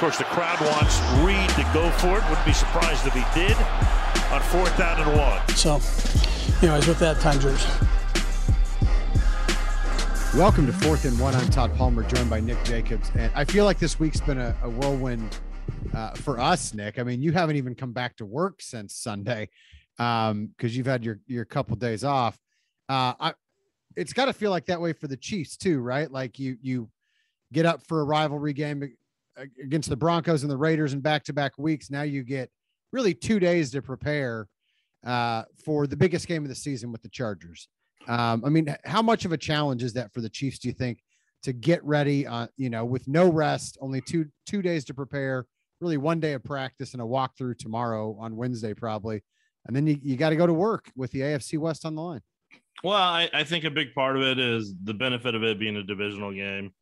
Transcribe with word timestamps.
course, 0.00 0.16
the 0.16 0.24
crowd 0.24 0.58
wants 0.62 0.98
Reid 1.22 1.50
to 1.50 1.70
go 1.74 1.90
for 1.98 2.16
it. 2.16 2.24
Wouldn't 2.30 2.46
be 2.46 2.54
surprised 2.54 3.06
if 3.06 3.12
he 3.12 3.22
did 3.34 3.54
on 4.32 4.40
fourth 4.40 4.74
down 4.78 4.98
and 4.98 5.18
one. 5.18 5.46
So, 5.48 5.72
anyways, 6.62 6.86
with 6.88 6.98
that, 7.00 7.20
time 7.20 7.38
yours. 7.42 7.66
Welcome 10.34 10.64
to 10.64 10.72
Fourth 10.72 11.04
and 11.04 11.20
One. 11.20 11.34
I'm 11.34 11.50
Todd 11.50 11.76
Palmer, 11.76 12.02
joined 12.04 12.30
by 12.30 12.40
Nick 12.40 12.64
Jacobs, 12.64 13.10
and 13.14 13.30
I 13.34 13.44
feel 13.44 13.66
like 13.66 13.78
this 13.78 14.00
week's 14.00 14.22
been 14.22 14.38
a, 14.38 14.56
a 14.62 14.70
whirlwind 14.70 15.38
uh, 15.94 16.12
for 16.12 16.40
us, 16.40 16.72
Nick. 16.72 16.98
I 16.98 17.02
mean, 17.02 17.20
you 17.20 17.32
haven't 17.32 17.56
even 17.56 17.74
come 17.74 17.92
back 17.92 18.16
to 18.16 18.24
work 18.24 18.62
since 18.62 18.94
Sunday 18.94 19.50
because 19.98 20.30
um, 20.30 20.50
you've 20.62 20.86
had 20.86 21.04
your 21.04 21.20
your 21.26 21.44
couple 21.44 21.76
days 21.76 22.04
off. 22.04 22.38
Uh, 22.88 23.12
I, 23.20 23.34
it's 23.96 24.14
got 24.14 24.26
to 24.26 24.32
feel 24.32 24.50
like 24.50 24.64
that 24.64 24.80
way 24.80 24.94
for 24.94 25.08
the 25.08 25.16
Chiefs 25.18 25.58
too, 25.58 25.80
right? 25.80 26.10
Like 26.10 26.38
you 26.38 26.56
you 26.62 26.88
get 27.52 27.66
up 27.66 27.86
for 27.86 28.00
a 28.00 28.04
rivalry 28.04 28.54
game 28.54 28.90
against 29.62 29.88
the 29.88 29.96
Broncos 29.96 30.42
and 30.42 30.50
the 30.50 30.56
Raiders 30.56 30.92
in 30.92 31.00
back 31.00 31.24
to 31.24 31.32
back 31.32 31.58
weeks. 31.58 31.90
Now 31.90 32.02
you 32.02 32.22
get 32.22 32.50
really 32.92 33.14
two 33.14 33.38
days 33.38 33.70
to 33.72 33.82
prepare 33.82 34.48
uh, 35.04 35.44
for 35.64 35.86
the 35.86 35.96
biggest 35.96 36.26
game 36.26 36.42
of 36.42 36.48
the 36.48 36.54
season 36.54 36.92
with 36.92 37.02
the 37.02 37.08
Chargers. 37.08 37.68
Um, 38.08 38.44
I 38.44 38.48
mean, 38.48 38.74
how 38.84 39.02
much 39.02 39.24
of 39.24 39.32
a 39.32 39.36
challenge 39.36 39.82
is 39.82 39.92
that 39.94 40.12
for 40.12 40.20
the 40.20 40.28
Chiefs? 40.28 40.58
Do 40.58 40.68
you 40.68 40.74
think 40.74 41.02
to 41.42 41.52
get 41.52 41.82
ready, 41.84 42.26
uh, 42.26 42.48
you 42.56 42.70
know, 42.70 42.84
with 42.84 43.06
no 43.08 43.30
rest, 43.30 43.78
only 43.80 44.00
two 44.00 44.26
two 44.46 44.62
days 44.62 44.84
to 44.86 44.94
prepare, 44.94 45.46
really 45.80 45.96
one 45.96 46.20
day 46.20 46.32
of 46.34 46.44
practice 46.44 46.92
and 46.92 47.02
a 47.02 47.04
walkthrough 47.04 47.58
tomorrow 47.58 48.16
on 48.18 48.36
Wednesday 48.36 48.74
probably, 48.74 49.22
and 49.66 49.74
then 49.74 49.86
you, 49.86 49.98
you 50.02 50.16
got 50.16 50.30
to 50.30 50.36
go 50.36 50.46
to 50.46 50.52
work 50.52 50.90
with 50.96 51.10
the 51.12 51.20
AFC 51.20 51.58
West 51.58 51.84
on 51.84 51.94
the 51.94 52.02
line. 52.02 52.20
Well, 52.82 52.96
I, 52.96 53.28
I 53.32 53.44
think 53.44 53.64
a 53.64 53.70
big 53.70 53.94
part 53.94 54.16
of 54.16 54.22
it 54.22 54.38
is 54.38 54.74
the 54.84 54.94
benefit 54.94 55.34
of 55.34 55.42
it 55.42 55.58
being 55.58 55.76
a 55.76 55.82
divisional 55.82 56.32
game 56.32 56.72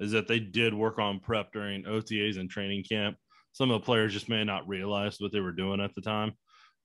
is 0.00 0.12
that 0.12 0.28
they 0.28 0.40
did 0.40 0.74
work 0.74 0.98
on 0.98 1.20
prep 1.20 1.52
during 1.52 1.84
OTAs 1.84 2.38
and 2.38 2.50
training 2.50 2.84
camp. 2.84 3.16
Some 3.52 3.70
of 3.70 3.80
the 3.80 3.84
players 3.84 4.12
just 4.12 4.28
may 4.28 4.44
not 4.44 4.68
realize 4.68 5.20
what 5.20 5.32
they 5.32 5.40
were 5.40 5.52
doing 5.52 5.80
at 5.80 5.94
the 5.94 6.00
time. 6.00 6.32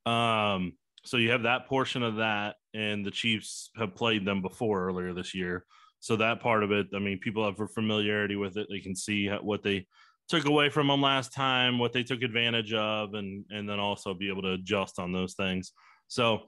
Um, 0.05 0.73
so 1.03 1.17
you 1.17 1.31
have 1.31 1.43
that 1.43 1.67
portion 1.67 2.03
of 2.03 2.17
that, 2.17 2.55
and 2.73 3.05
the 3.05 3.11
Chiefs 3.11 3.71
have 3.77 3.95
played 3.95 4.25
them 4.25 4.41
before 4.41 4.85
earlier 4.85 5.13
this 5.13 5.33
year. 5.33 5.65
So 5.99 6.15
that 6.17 6.41
part 6.41 6.63
of 6.63 6.71
it, 6.71 6.87
I 6.93 6.99
mean, 6.99 7.19
people 7.19 7.45
have 7.45 7.57
familiarity 7.71 8.35
with 8.35 8.57
it. 8.57 8.67
They 8.69 8.79
can 8.79 8.95
see 8.95 9.27
what 9.27 9.63
they 9.63 9.87
took 10.27 10.45
away 10.45 10.69
from 10.69 10.87
them 10.87 11.01
last 11.01 11.33
time, 11.33 11.79
what 11.79 11.91
they 11.91 12.03
took 12.03 12.21
advantage 12.21 12.73
of, 12.73 13.15
and 13.15 13.43
and 13.49 13.67
then 13.67 13.79
also 13.79 14.13
be 14.13 14.29
able 14.29 14.43
to 14.43 14.53
adjust 14.53 14.99
on 14.99 15.11
those 15.11 15.33
things. 15.33 15.73
So 16.07 16.43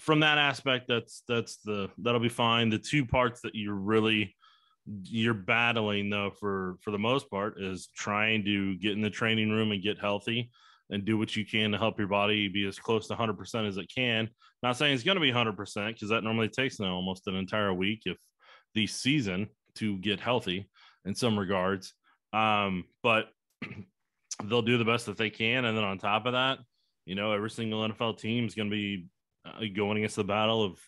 from 0.00 0.20
that 0.20 0.38
aspect, 0.38 0.86
that's 0.88 1.22
that's 1.28 1.58
the 1.64 1.88
that'll 1.98 2.20
be 2.20 2.28
fine. 2.28 2.68
The 2.68 2.78
two 2.78 3.06
parts 3.06 3.40
that 3.42 3.54
you're 3.54 3.74
really 3.74 4.34
you're 5.04 5.34
battling 5.34 6.10
though 6.10 6.30
for 6.30 6.76
for 6.80 6.90
the 6.90 6.98
most 6.98 7.30
part 7.30 7.60
is 7.60 7.88
trying 7.94 8.44
to 8.44 8.76
get 8.76 8.92
in 8.92 9.00
the 9.00 9.10
training 9.10 9.50
room 9.50 9.72
and 9.72 9.82
get 9.82 9.98
healthy 9.98 10.50
and 10.90 11.04
do 11.04 11.16
what 11.16 11.36
you 11.36 11.44
can 11.44 11.70
to 11.70 11.78
help 11.78 11.98
your 11.98 12.08
body 12.08 12.48
be 12.48 12.66
as 12.66 12.78
close 12.78 13.06
to 13.06 13.14
100% 13.14 13.68
as 13.68 13.76
it 13.76 13.90
can. 13.94 14.28
Not 14.62 14.76
saying 14.76 14.94
it's 14.94 15.04
going 15.04 15.16
to 15.16 15.20
be 15.20 15.32
100% 15.32 15.86
because 15.86 16.08
that 16.08 16.24
normally 16.24 16.48
takes 16.48 16.80
now 16.80 16.94
almost 16.94 17.28
an 17.28 17.36
entire 17.36 17.72
week 17.72 18.02
if 18.06 18.18
the 18.74 18.86
season 18.86 19.48
to 19.76 19.98
get 19.98 20.20
healthy 20.20 20.68
in 21.04 21.14
some 21.14 21.38
regards. 21.38 21.94
Um, 22.32 22.84
but 23.02 23.28
they'll 24.44 24.62
do 24.62 24.78
the 24.78 24.84
best 24.84 25.06
that 25.06 25.16
they 25.16 25.30
can. 25.30 25.64
And 25.64 25.76
then 25.76 25.84
on 25.84 25.98
top 25.98 26.26
of 26.26 26.32
that, 26.32 26.58
you 27.06 27.14
know, 27.14 27.32
every 27.32 27.50
single 27.50 27.88
NFL 27.88 28.18
team 28.18 28.46
is 28.46 28.54
going 28.54 28.68
to 28.70 28.74
be 28.74 29.06
uh, 29.46 29.64
going 29.74 29.98
against 29.98 30.16
the 30.16 30.24
battle 30.24 30.64
of 30.64 30.78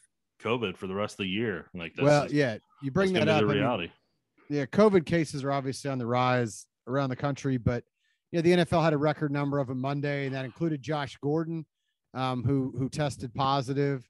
COVID 0.43 0.77
for 0.77 0.87
the 0.87 0.95
rest 0.95 1.15
of 1.15 1.19
the 1.19 1.29
year. 1.29 1.67
Like, 1.75 1.93
well, 2.01 2.25
just, 2.25 2.35
yeah, 2.35 2.59
you 2.83 2.91
bring 2.91 3.12
that 3.15 3.28
up. 3.28 3.41
The 3.41 3.47
reality. 3.47 3.84
I 3.84 4.53
mean, 4.53 4.61
yeah, 4.61 4.66
COVID 4.66 5.06
cases 5.06 5.44
are 5.44 5.53
obviously 5.53 5.91
on 5.91 5.99
the 5.99 6.06
rise 6.06 6.66
around 6.87 7.11
the 7.11 7.16
country, 7.16 7.56
but 7.56 7.84
you 8.31 8.39
know, 8.39 8.43
the 8.43 8.65
NFL 8.65 8.83
had 8.83 8.93
a 8.93 8.99
record 8.99 9.31
number 9.31 9.59
of 9.59 9.69
them 9.69 9.81
Monday, 9.81 10.27
and 10.27 10.34
that 10.34 10.44
included 10.44 10.83
Josh 10.83 11.16
Gordon, 11.22 11.66
um, 12.15 12.43
who 12.43 12.75
who 12.78 12.89
tested 12.89 13.33
positive. 13.34 14.09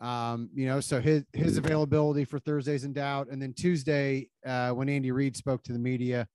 Um, 0.00 0.50
you 0.52 0.66
know, 0.66 0.80
so 0.80 1.00
his 1.00 1.24
his 1.32 1.58
availability 1.58 2.24
for 2.24 2.38
Thursday's 2.38 2.84
in 2.84 2.92
doubt. 2.92 3.28
And 3.30 3.40
then 3.40 3.52
Tuesday, 3.52 4.28
uh, 4.44 4.70
when 4.70 4.88
Andy 4.88 5.12
Reid 5.12 5.36
spoke 5.36 5.62
to 5.64 5.72
the 5.72 5.78
media, 5.78 6.26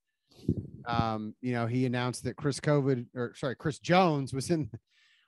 um, 0.88 1.36
you 1.42 1.54
know, 1.54 1.68
he 1.68 1.86
announced 1.86 2.24
that 2.24 2.38
Chris 2.38 2.60
COVID 2.60 3.08
or 3.16 3.34
sorry, 3.36 3.56
Chris 3.56 3.80
Jones 3.80 4.34
was 4.34 4.50
in 4.50 4.70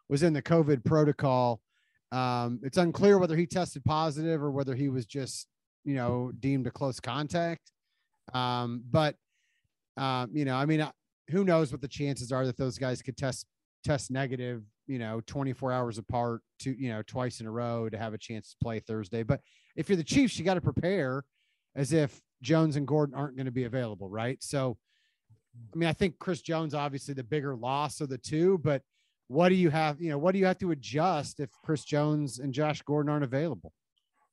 was 0.07 0.23
in 0.23 0.33
the 0.33 0.41
COVID 0.41 0.85
protocol. 0.85 1.59
Um, 2.11 2.59
it's 2.63 2.77
unclear 2.77 3.17
whether 3.19 3.35
he 3.35 3.45
tested 3.45 3.83
positive 3.85 4.41
or 4.41 4.51
whether 4.51 4.75
he 4.75 4.89
was 4.89 5.05
just, 5.05 5.47
you 5.83 5.95
know, 5.95 6.31
deemed 6.39 6.67
a 6.67 6.71
close 6.71 6.99
contact. 6.99 7.71
Um, 8.33 8.83
but 8.89 9.15
um, 9.97 10.29
you 10.33 10.45
know, 10.45 10.55
I 10.55 10.65
mean, 10.65 10.87
who 11.29 11.43
knows 11.43 11.71
what 11.71 11.81
the 11.81 11.87
chances 11.87 12.31
are 12.31 12.45
that 12.45 12.57
those 12.57 12.77
guys 12.77 13.01
could 13.01 13.17
test 13.17 13.45
test 13.83 14.11
negative, 14.11 14.63
you 14.87 14.99
know, 14.99 15.21
24 15.25 15.71
hours 15.71 15.97
apart 15.97 16.41
to, 16.59 16.75
you 16.81 16.89
know, 16.89 17.01
twice 17.05 17.39
in 17.39 17.47
a 17.47 17.51
row 17.51 17.89
to 17.89 17.97
have 17.97 18.13
a 18.13 18.17
chance 18.17 18.51
to 18.51 18.57
play 18.61 18.79
Thursday. 18.79 19.23
But 19.23 19.41
if 19.75 19.89
you're 19.89 19.97
the 19.97 20.03
Chiefs, 20.03 20.37
you 20.37 20.45
got 20.45 20.55
to 20.55 20.61
prepare 20.61 21.23
as 21.75 21.93
if 21.93 22.19
Jones 22.41 22.75
and 22.75 22.87
Gordon 22.87 23.15
aren't 23.15 23.35
going 23.35 23.45
to 23.45 23.51
be 23.51 23.65
available, 23.65 24.09
right? 24.09 24.41
So, 24.41 24.77
I 25.73 25.77
mean, 25.77 25.89
I 25.89 25.93
think 25.93 26.19
Chris 26.19 26.41
Jones 26.41 26.73
obviously 26.73 27.13
the 27.13 27.23
bigger 27.23 27.55
loss 27.55 28.01
of 28.01 28.09
the 28.09 28.17
two, 28.17 28.57
but 28.59 28.81
what 29.29 29.49
do 29.49 29.55
you 29.55 29.69
have, 29.69 30.01
you 30.01 30.09
know, 30.09 30.17
what 30.17 30.33
do 30.33 30.39
you 30.39 30.45
have 30.47 30.57
to 30.57 30.71
adjust 30.71 31.39
if 31.39 31.49
Chris 31.63 31.85
Jones 31.85 32.39
and 32.39 32.51
Josh 32.51 32.81
Gordon 32.81 33.11
aren't 33.11 33.23
available? 33.23 33.71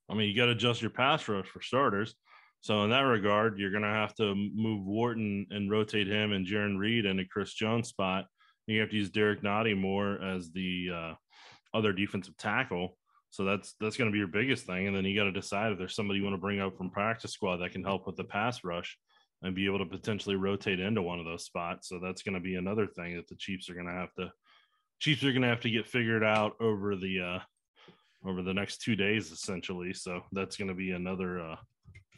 I 0.09 0.15
mean, 0.15 0.29
you 0.29 0.35
got 0.35 0.47
to 0.47 0.53
adjust 0.53 0.81
your 0.81 0.91
pass 0.91 1.29
rush 1.29 1.47
for 1.47 1.61
starters. 1.61 2.15
So 2.63 2.83
in 2.83 2.91
that 2.91 3.01
regard, 3.01 3.59
you're 3.59 3.71
going 3.71 3.83
to 3.83 3.89
have 3.89 4.15
to 4.15 4.35
move 4.35 4.87
Wharton 4.87 5.47
and 5.51 5.71
rotate 5.71 6.09
him 6.09 6.33
and 6.33 6.47
Jarran 6.47 6.79
Reed 6.79 7.05
into 7.05 7.27
Chris 7.27 7.53
Jones' 7.53 7.89
spot. 7.89 8.25
You 8.67 8.81
have 8.81 8.91
to 8.91 8.97
use 8.97 9.11
Derrick 9.11 9.43
Nnadi 9.43 9.79
more 9.79 10.21
as 10.23 10.51
the 10.51 10.89
uh, 10.93 11.15
other 11.75 11.93
defensive 11.93 12.37
tackle. 12.39 12.97
So 13.31 13.45
that's 13.45 13.75
that's 13.79 13.99
going 13.99 14.11
to 14.11 14.13
be 14.13 14.19
your 14.19 14.29
biggest 14.29 14.65
thing. 14.65 14.87
And 14.87 14.97
then 14.97 15.05
you 15.05 15.15
got 15.15 15.25
to 15.25 15.33
decide 15.33 15.73
if 15.73 15.79
there's 15.79 15.95
somebody 15.95 16.21
you 16.21 16.25
want 16.25 16.35
to 16.35 16.41
bring 16.41 16.61
up 16.61 16.77
from 16.77 16.91
practice 16.91 17.33
squad 17.33 17.59
that 17.59 17.73
can 17.73 17.85
help 17.85 18.07
with 18.07 18.17
the 18.17 18.25
pass 18.25 18.65
rush 18.65 18.97
and 19.43 19.55
be 19.55 19.67
able 19.67 19.79
to 19.79 19.85
potentially 19.85 20.37
rotate 20.37 20.81
into 20.81 21.03
one 21.03 21.19
of 21.19 21.27
those 21.27 21.45
spots. 21.45 21.89
So 21.89 22.01
that's 22.03 22.23
going 22.23 22.35
to 22.35 22.41
be 22.41 22.55
another 22.55 22.87
thing 22.87 23.15
that 23.17 23.29
the 23.29 23.37
Chiefs 23.37 23.69
are 23.69 23.75
going 23.75 23.87
to 23.87 23.93
have 23.93 24.15
to 24.15 24.33
Chiefs 24.99 25.23
are 25.25 25.33
going 25.33 25.43
to 25.43 25.49
have 25.49 25.61
to 25.61 25.71
get 25.71 25.87
figured 25.87 26.25
out 26.25 26.55
over 26.61 26.97
the 26.97 27.21
uh, 27.21 27.39
over 28.29 28.43
the 28.43 28.55
next 28.55 28.79
two 28.79 28.97
days 28.97 29.31
essentially. 29.31 29.93
So 29.93 30.23
that's 30.33 30.57
going 30.57 30.69
to 30.69 30.75
be 30.75 30.93
another 30.93 31.41
uh, 31.41 31.57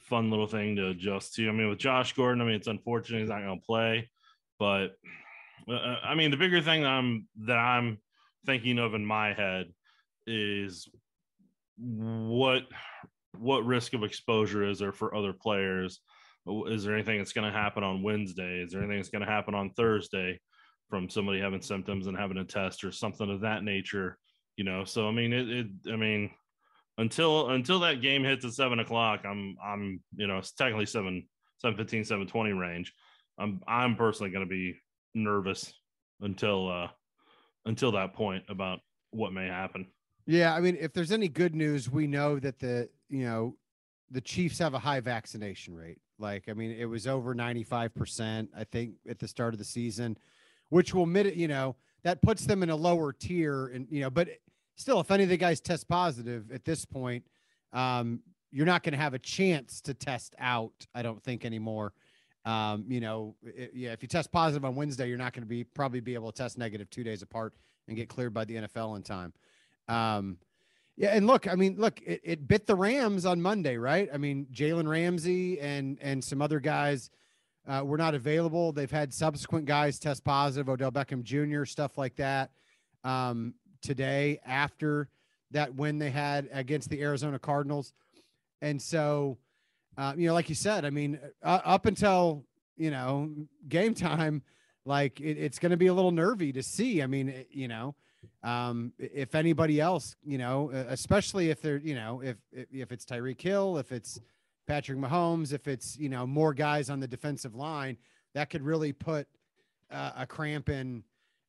fun 0.00 0.30
little 0.30 0.46
thing 0.46 0.76
to 0.76 0.88
adjust 0.88 1.34
to. 1.34 1.48
I 1.48 1.52
mean, 1.52 1.68
with 1.68 1.78
Josh 1.78 2.14
Gordon, 2.14 2.40
I 2.40 2.44
mean, 2.44 2.54
it's 2.54 2.66
unfortunate 2.66 3.20
he's 3.20 3.28
not 3.28 3.42
going 3.42 3.58
to 3.58 3.66
play, 3.66 4.10
but 4.58 4.92
uh, 5.68 5.74
uh, 5.74 5.96
I 6.04 6.14
mean, 6.14 6.30
the 6.30 6.36
bigger 6.36 6.60
thing 6.60 6.82
that 6.82 6.88
I'm 6.88 7.26
that 7.46 7.58
I'm 7.58 7.98
thinking 8.46 8.78
of 8.78 8.94
in 8.94 9.04
my 9.04 9.34
head 9.34 9.66
is 10.26 10.88
what 11.76 12.62
what 13.38 13.66
risk 13.66 13.94
of 13.94 14.04
exposure 14.04 14.68
is 14.68 14.78
there 14.78 14.92
for 14.92 15.14
other 15.14 15.32
players? 15.32 16.00
Is 16.46 16.84
there 16.84 16.94
anything 16.94 17.18
that's 17.18 17.34
going 17.34 17.50
to 17.50 17.56
happen 17.56 17.84
on 17.84 18.02
Wednesday? 18.02 18.62
Is 18.62 18.72
there 18.72 18.80
anything 18.80 18.98
that's 18.98 19.10
going 19.10 19.24
to 19.24 19.30
happen 19.30 19.54
on 19.54 19.70
Thursday 19.70 20.40
from 20.88 21.08
somebody 21.08 21.40
having 21.40 21.60
symptoms 21.60 22.06
and 22.06 22.16
having 22.16 22.38
a 22.38 22.44
test 22.44 22.84
or 22.84 22.92
something 22.92 23.30
of 23.30 23.40
that 23.42 23.64
nature? 23.64 24.18
You 24.56 24.64
know, 24.64 24.84
so 24.84 25.08
I 25.08 25.12
mean, 25.12 25.32
it, 25.32 25.48
it 25.48 25.66
I 25.92 25.96
mean, 25.96 26.30
until 26.98 27.50
until 27.50 27.80
that 27.80 28.02
game 28.02 28.24
hits 28.24 28.44
at 28.44 28.52
seven 28.52 28.80
o'clock, 28.80 29.20
I'm 29.24 29.56
I'm 29.62 30.00
you 30.16 30.26
know 30.26 30.38
it's 30.38 30.52
technically 30.52 30.86
seven 30.86 31.28
seven 31.58 31.76
fifteen 31.76 32.04
seven 32.04 32.26
twenty 32.26 32.52
range. 32.52 32.92
I'm 33.38 33.60
I'm 33.68 33.96
personally 33.96 34.30
going 34.30 34.44
to 34.44 34.50
be 34.50 34.74
nervous 35.14 35.72
until 36.20 36.70
uh 36.70 36.88
until 37.66 37.92
that 37.92 38.14
point 38.14 38.44
about 38.48 38.80
what 39.10 39.32
may 39.32 39.46
happen. 39.46 39.86
Yeah, 40.26 40.54
I 40.54 40.60
mean, 40.60 40.76
if 40.78 40.92
there's 40.92 41.12
any 41.12 41.28
good 41.28 41.54
news, 41.54 41.90
we 41.90 42.06
know 42.06 42.38
that 42.40 42.58
the 42.58 42.88
you 43.08 43.24
know 43.24 43.56
the 44.10 44.20
Chiefs 44.20 44.58
have 44.58 44.74
a 44.74 44.78
high 44.78 45.00
vaccination 45.00 45.74
rate. 45.74 46.00
Like, 46.18 46.48
I 46.48 46.52
mean, 46.52 46.72
it 46.72 46.86
was 46.86 47.06
over 47.06 47.34
95%, 47.34 48.48
I 48.56 48.64
think, 48.64 48.94
at 49.08 49.18
the 49.18 49.28
start 49.28 49.54
of 49.54 49.58
the 49.58 49.64
season, 49.64 50.18
which 50.70 50.94
will 50.94 51.06
it, 51.16 51.34
you 51.34 51.48
know, 51.48 51.76
that 52.02 52.22
puts 52.22 52.44
them 52.46 52.62
in 52.62 52.70
a 52.70 52.76
lower 52.76 53.12
tier. 53.12 53.66
And, 53.66 53.86
you 53.90 54.00
know, 54.00 54.10
but 54.10 54.28
still, 54.76 55.00
if 55.00 55.10
any 55.10 55.24
of 55.24 55.28
the 55.28 55.36
guys 55.36 55.60
test 55.60 55.88
positive 55.88 56.50
at 56.52 56.64
this 56.64 56.84
point, 56.84 57.24
um, 57.72 58.20
you're 58.50 58.66
not 58.66 58.82
going 58.82 58.92
to 58.92 58.98
have 58.98 59.14
a 59.14 59.18
chance 59.18 59.80
to 59.82 59.94
test 59.94 60.34
out. 60.38 60.86
I 60.94 61.02
don't 61.02 61.22
think 61.22 61.44
anymore. 61.44 61.92
Um, 62.44 62.86
you 62.88 63.00
know, 63.00 63.34
it, 63.42 63.72
yeah, 63.74 63.92
if 63.92 64.02
you 64.02 64.08
test 64.08 64.32
positive 64.32 64.64
on 64.64 64.74
Wednesday, 64.74 65.08
you're 65.08 65.18
not 65.18 65.32
going 65.34 65.42
to 65.42 65.48
be 65.48 65.64
probably 65.64 66.00
be 66.00 66.14
able 66.14 66.32
to 66.32 66.42
test 66.42 66.56
negative 66.56 66.88
two 66.88 67.04
days 67.04 67.20
apart 67.22 67.54
and 67.88 67.96
get 67.96 68.08
cleared 68.08 68.32
by 68.32 68.44
the 68.44 68.54
NFL 68.54 68.96
in 68.96 69.02
time. 69.02 69.32
Um, 69.88 70.38
yeah, 70.96 71.10
and 71.10 71.26
look, 71.26 71.46
I 71.46 71.54
mean, 71.54 71.76
look, 71.78 72.00
it, 72.02 72.20
it 72.24 72.48
bit 72.48 72.66
the 72.66 72.74
Rams 72.74 73.26
on 73.26 73.40
Monday, 73.40 73.76
right? 73.76 74.08
I 74.12 74.16
mean, 74.16 74.46
Jalen 74.52 74.88
Ramsey 74.88 75.60
and 75.60 75.98
and 76.00 76.22
some 76.22 76.42
other 76.42 76.58
guys 76.58 77.10
uh, 77.68 77.82
were 77.84 77.98
not 77.98 78.14
available. 78.14 78.72
They've 78.72 78.90
had 78.90 79.12
subsequent 79.12 79.66
guys 79.66 79.98
test 79.98 80.24
positive, 80.24 80.68
Odell 80.68 80.90
Beckham 80.90 81.22
Jr., 81.22 81.64
stuff 81.64 81.98
like 81.98 82.16
that. 82.16 82.50
Um, 83.04 83.54
today 83.82 84.40
after 84.44 85.08
that 85.50 85.74
win 85.74 85.98
they 85.98 86.10
had 86.10 86.48
against 86.52 86.90
the 86.90 87.00
Arizona 87.02 87.38
Cardinals. 87.38 87.92
And 88.60 88.80
so, 88.80 89.38
uh, 89.96 90.14
you 90.16 90.26
know, 90.26 90.34
like 90.34 90.48
you 90.48 90.54
said, 90.54 90.84
I 90.84 90.90
mean, 90.90 91.18
uh, 91.42 91.60
up 91.64 91.86
until, 91.86 92.44
you 92.76 92.90
know, 92.90 93.30
game 93.68 93.94
time, 93.94 94.42
like 94.84 95.20
it, 95.20 95.38
it's 95.38 95.58
going 95.58 95.70
to 95.70 95.76
be 95.76 95.86
a 95.86 95.94
little 95.94 96.10
nervy 96.10 96.52
to 96.52 96.62
see. 96.62 97.02
I 97.02 97.06
mean, 97.06 97.28
it, 97.28 97.48
you 97.50 97.68
know, 97.68 97.94
um, 98.42 98.92
if 98.98 99.34
anybody 99.34 99.80
else, 99.80 100.16
you 100.24 100.38
know, 100.38 100.70
especially 100.70 101.50
if 101.50 101.60
they're, 101.60 101.78
you 101.78 101.94
know, 101.94 102.20
if 102.22 102.36
if 102.52 102.90
it's 102.92 103.04
Tyreek 103.04 103.40
Hill, 103.40 103.78
if 103.78 103.92
it's 103.92 104.20
Patrick 104.68 104.98
Mahomes, 104.98 105.52
if 105.52 105.66
it's 105.66 105.98
you 105.98 106.08
know 106.08 106.26
more 106.26 106.54
guys 106.54 106.90
on 106.90 107.00
the 107.00 107.08
defensive 107.08 107.54
line, 107.54 107.96
that 108.34 108.50
could 108.50 108.62
really 108.62 108.92
put 108.92 109.26
uh, 109.90 110.12
a 110.16 110.26
cramp 110.26 110.68
in 110.68 111.02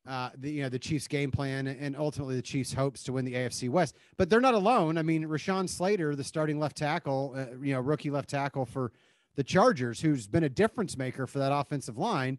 uh, 0.08 0.30
the 0.38 0.50
you 0.50 0.62
know 0.62 0.68
the 0.68 0.78
Chiefs' 0.78 1.06
game 1.06 1.30
plan 1.30 1.66
and 1.66 1.96
ultimately 1.96 2.34
the 2.34 2.42
Chiefs' 2.42 2.72
hopes 2.72 3.02
to 3.04 3.12
win 3.12 3.24
the 3.24 3.34
AFC 3.34 3.68
West. 3.68 3.96
But 4.16 4.30
they're 4.30 4.40
not 4.40 4.54
alone. 4.54 4.98
I 4.98 5.02
mean, 5.02 5.24
Rashawn 5.26 5.68
Slater, 5.68 6.16
the 6.16 6.24
starting 6.24 6.58
left 6.58 6.76
tackle, 6.76 7.34
uh, 7.36 7.56
you 7.62 7.74
know, 7.74 7.80
rookie 7.80 8.10
left 8.10 8.30
tackle 8.30 8.64
for 8.64 8.92
the 9.36 9.44
Chargers, 9.44 10.00
who's 10.00 10.26
been 10.26 10.44
a 10.44 10.48
difference 10.48 10.96
maker 10.96 11.26
for 11.26 11.38
that 11.38 11.52
offensive 11.52 11.98
line, 11.98 12.38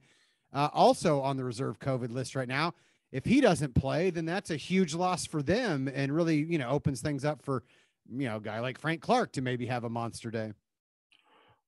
uh, 0.51 0.69
also 0.73 1.21
on 1.21 1.37
the 1.37 1.43
reserve 1.43 1.79
COVID 1.79 2.11
list 2.11 2.35
right 2.35 2.47
now. 2.47 2.73
If 3.11 3.25
he 3.25 3.39
doesn't 3.39 3.75
play, 3.75 4.09
then 4.09 4.25
that's 4.25 4.49
a 4.49 4.57
huge 4.57 4.95
loss 4.95 5.25
for 5.27 5.43
them, 5.43 5.89
and 5.93 6.13
really 6.13 6.37
you 6.37 6.57
know 6.57 6.69
opens 6.69 7.01
things 7.01 7.23
up 7.23 7.43
for 7.43 7.63
you 8.09 8.27
know 8.27 8.37
a 8.37 8.41
guy 8.41 8.59
like 8.59 8.79
Frank 8.79 9.01
Clark 9.01 9.31
to 9.33 9.41
maybe 9.41 9.67
have 9.67 9.83
a 9.83 9.89
monster 9.89 10.31
day. 10.31 10.53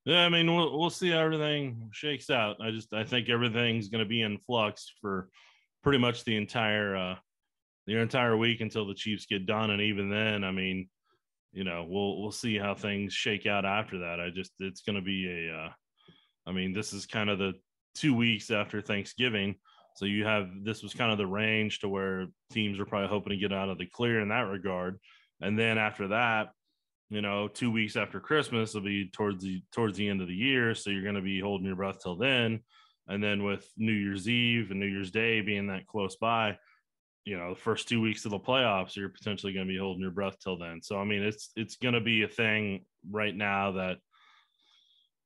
Yeah, 0.05 0.25
I 0.25 0.29
mean, 0.29 0.53
we'll 0.53 0.77
we'll 0.77 0.89
see 0.89 1.11
how 1.11 1.19
everything 1.19 1.89
shakes 1.93 2.29
out. 2.29 2.57
I 2.61 2.71
just 2.71 2.93
I 2.93 3.05
think 3.05 3.29
everything's 3.29 3.87
going 3.87 4.03
to 4.03 4.09
be 4.09 4.21
in 4.21 4.37
flux 4.45 4.91
for 4.99 5.29
pretty 5.81 5.97
much 5.97 6.23
the 6.23 6.35
entire 6.35 6.95
uh 6.95 7.15
the 7.87 7.97
entire 7.97 8.35
week 8.37 8.61
until 8.61 8.87
the 8.87 8.93
Chiefs 8.93 9.25
get 9.25 9.45
done, 9.45 9.69
and 9.69 9.81
even 9.81 10.09
then, 10.09 10.43
I 10.43 10.51
mean, 10.51 10.89
you 11.51 11.63
know, 11.63 11.85
we'll 11.87 12.21
we'll 12.21 12.31
see 12.31 12.57
how 12.57 12.75
things 12.75 13.13
shake 13.13 13.45
out 13.45 13.65
after 13.65 13.99
that. 13.99 14.19
I 14.19 14.29
just 14.29 14.51
it's 14.59 14.81
going 14.81 14.95
to 14.95 15.01
be 15.01 15.27
a, 15.27 15.55
uh, 15.55 15.69
I 16.47 16.51
mean, 16.51 16.73
this 16.73 16.93
is 16.93 17.05
kind 17.05 17.29
of 17.29 17.39
the 17.39 17.53
two 17.95 18.13
weeks 18.13 18.51
after 18.51 18.81
Thanksgiving, 18.81 19.55
so 19.95 20.05
you 20.05 20.25
have 20.25 20.49
this 20.63 20.83
was 20.83 20.93
kind 20.93 21.11
of 21.11 21.17
the 21.17 21.27
range 21.27 21.79
to 21.79 21.89
where 21.89 22.27
teams 22.51 22.79
are 22.79 22.85
probably 22.85 23.09
hoping 23.09 23.31
to 23.31 23.37
get 23.37 23.53
out 23.53 23.69
of 23.69 23.77
the 23.77 23.85
clear 23.85 24.19
in 24.19 24.29
that 24.29 24.49
regard, 24.49 24.99
and 25.41 25.57
then 25.57 25.77
after 25.77 26.09
that, 26.09 26.49
you 27.13 27.21
know, 27.21 27.47
two 27.47 27.69
weeks 27.69 27.95
after 27.95 28.19
Christmas 28.19 28.73
will 28.73 28.81
be 28.81 29.07
towards 29.09 29.43
the 29.43 29.61
towards 29.71 29.97
the 29.97 30.09
end 30.09 30.19
of 30.21 30.27
the 30.27 30.33
year. 30.33 30.73
So 30.73 30.89
you're 30.89 31.03
going 31.03 31.13
to 31.13 31.21
be 31.21 31.39
holding 31.39 31.67
your 31.67 31.75
breath 31.75 32.01
till 32.01 32.15
then. 32.15 32.61
And 33.07 33.23
then 33.23 33.43
with 33.43 33.69
New 33.77 33.91
Year's 33.91 34.27
Eve 34.27 34.71
and 34.71 34.79
New 34.79 34.87
Year's 34.87 35.11
Day 35.11 35.41
being 35.41 35.67
that 35.67 35.85
close 35.85 36.15
by, 36.15 36.57
you 37.23 37.37
know, 37.37 37.53
the 37.53 37.59
first 37.59 37.87
two 37.87 38.01
weeks 38.01 38.25
of 38.25 38.31
the 38.31 38.39
playoffs, 38.39 38.95
you're 38.95 39.09
potentially 39.09 39.53
going 39.53 39.67
to 39.67 39.71
be 39.71 39.77
holding 39.77 40.01
your 40.01 40.09
breath 40.09 40.39
till 40.39 40.57
then. 40.57 40.81
So 40.81 40.97
I 40.97 41.03
mean, 41.03 41.21
it's 41.21 41.51
it's 41.55 41.75
going 41.75 41.93
to 41.93 42.01
be 42.01 42.23
a 42.23 42.27
thing 42.27 42.83
right 43.11 43.35
now 43.35 43.73
that 43.73 43.97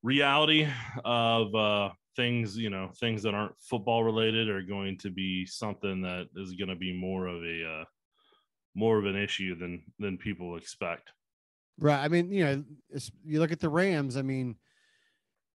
reality 0.04 0.68
of 1.06 1.56
uh 1.56 1.90
things, 2.18 2.58
you 2.58 2.70
know, 2.70 2.90
things 3.00 3.24
that 3.24 3.34
aren't 3.34 3.58
football 3.62 4.04
related 4.04 4.50
are 4.50 4.62
going 4.62 4.98
to 4.98 5.10
be 5.10 5.46
something 5.46 6.02
that 6.02 6.26
is 6.36 6.54
going 6.54 6.70
to 6.70 6.76
be 6.76 6.92
more 6.92 7.28
of 7.28 7.42
a 7.44 7.64
uh 7.64 7.86
more 8.76 9.00
of 9.00 9.06
an 9.06 9.16
issue 9.16 9.58
than 9.58 9.84
than 10.00 10.18
people 10.18 10.58
expect. 10.58 11.14
Right. 11.80 12.04
I 12.04 12.08
mean, 12.08 12.32
you 12.32 12.44
know, 12.44 12.64
you 13.24 13.40
look 13.40 13.52
at 13.52 13.60
the 13.60 13.70
Rams. 13.70 14.18
I 14.18 14.24
mean, 14.24 14.56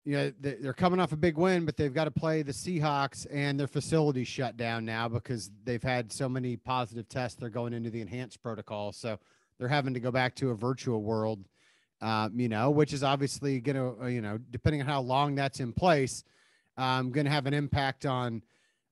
you 0.05 0.17
know, 0.17 0.33
they're 0.41 0.73
coming 0.73 0.99
off 0.99 1.13
a 1.13 1.17
big 1.17 1.37
win, 1.37 1.65
but 1.65 1.77
they've 1.77 1.95
got 1.95 2.05
to 2.05 2.11
play 2.11 2.43
the 2.43 2.53
Seahawks 2.53 3.27
and 3.31 3.59
their 3.59 3.69
facility 3.69 4.25
shut 4.25 4.57
down 4.57 4.85
now 4.85 5.09
because 5.09 5.51
they've 5.65 5.83
had 5.83 6.13
so 6.13 6.29
many 6.29 6.57
positive 6.57 7.09
tests. 7.09 7.39
They're 7.39 7.51
going 7.51 7.73
into 7.73 7.91
the 7.91 8.01
enhanced 8.01 8.43
protocol. 8.43 8.93
So 8.93 9.19
they're 9.59 9.69
having 9.69 9.95
to 9.95 10.01
go 10.01 10.11
back 10.11 10.35
to 10.37 10.51
a 10.51 10.55
virtual 10.55 11.03
world, 11.03 11.45
um, 12.01 12.39
you 12.39 12.49
know, 12.49 12.71
which 12.71 12.93
is 12.93 13.05
obviously 13.05 13.61
going 13.61 13.77
to, 13.77 14.05
uh, 14.05 14.07
you 14.09 14.21
know, 14.21 14.39
depending 14.51 14.81
on 14.81 14.89
how 14.89 15.01
long 15.01 15.37
that's 15.37 15.61
in 15.61 15.73
place, 15.73 16.25
um, 16.77 17.13
going 17.13 17.27
to 17.27 17.33
have 17.33 17.47
an 17.47 17.55
impact 17.55 18.05
on, 18.05 18.43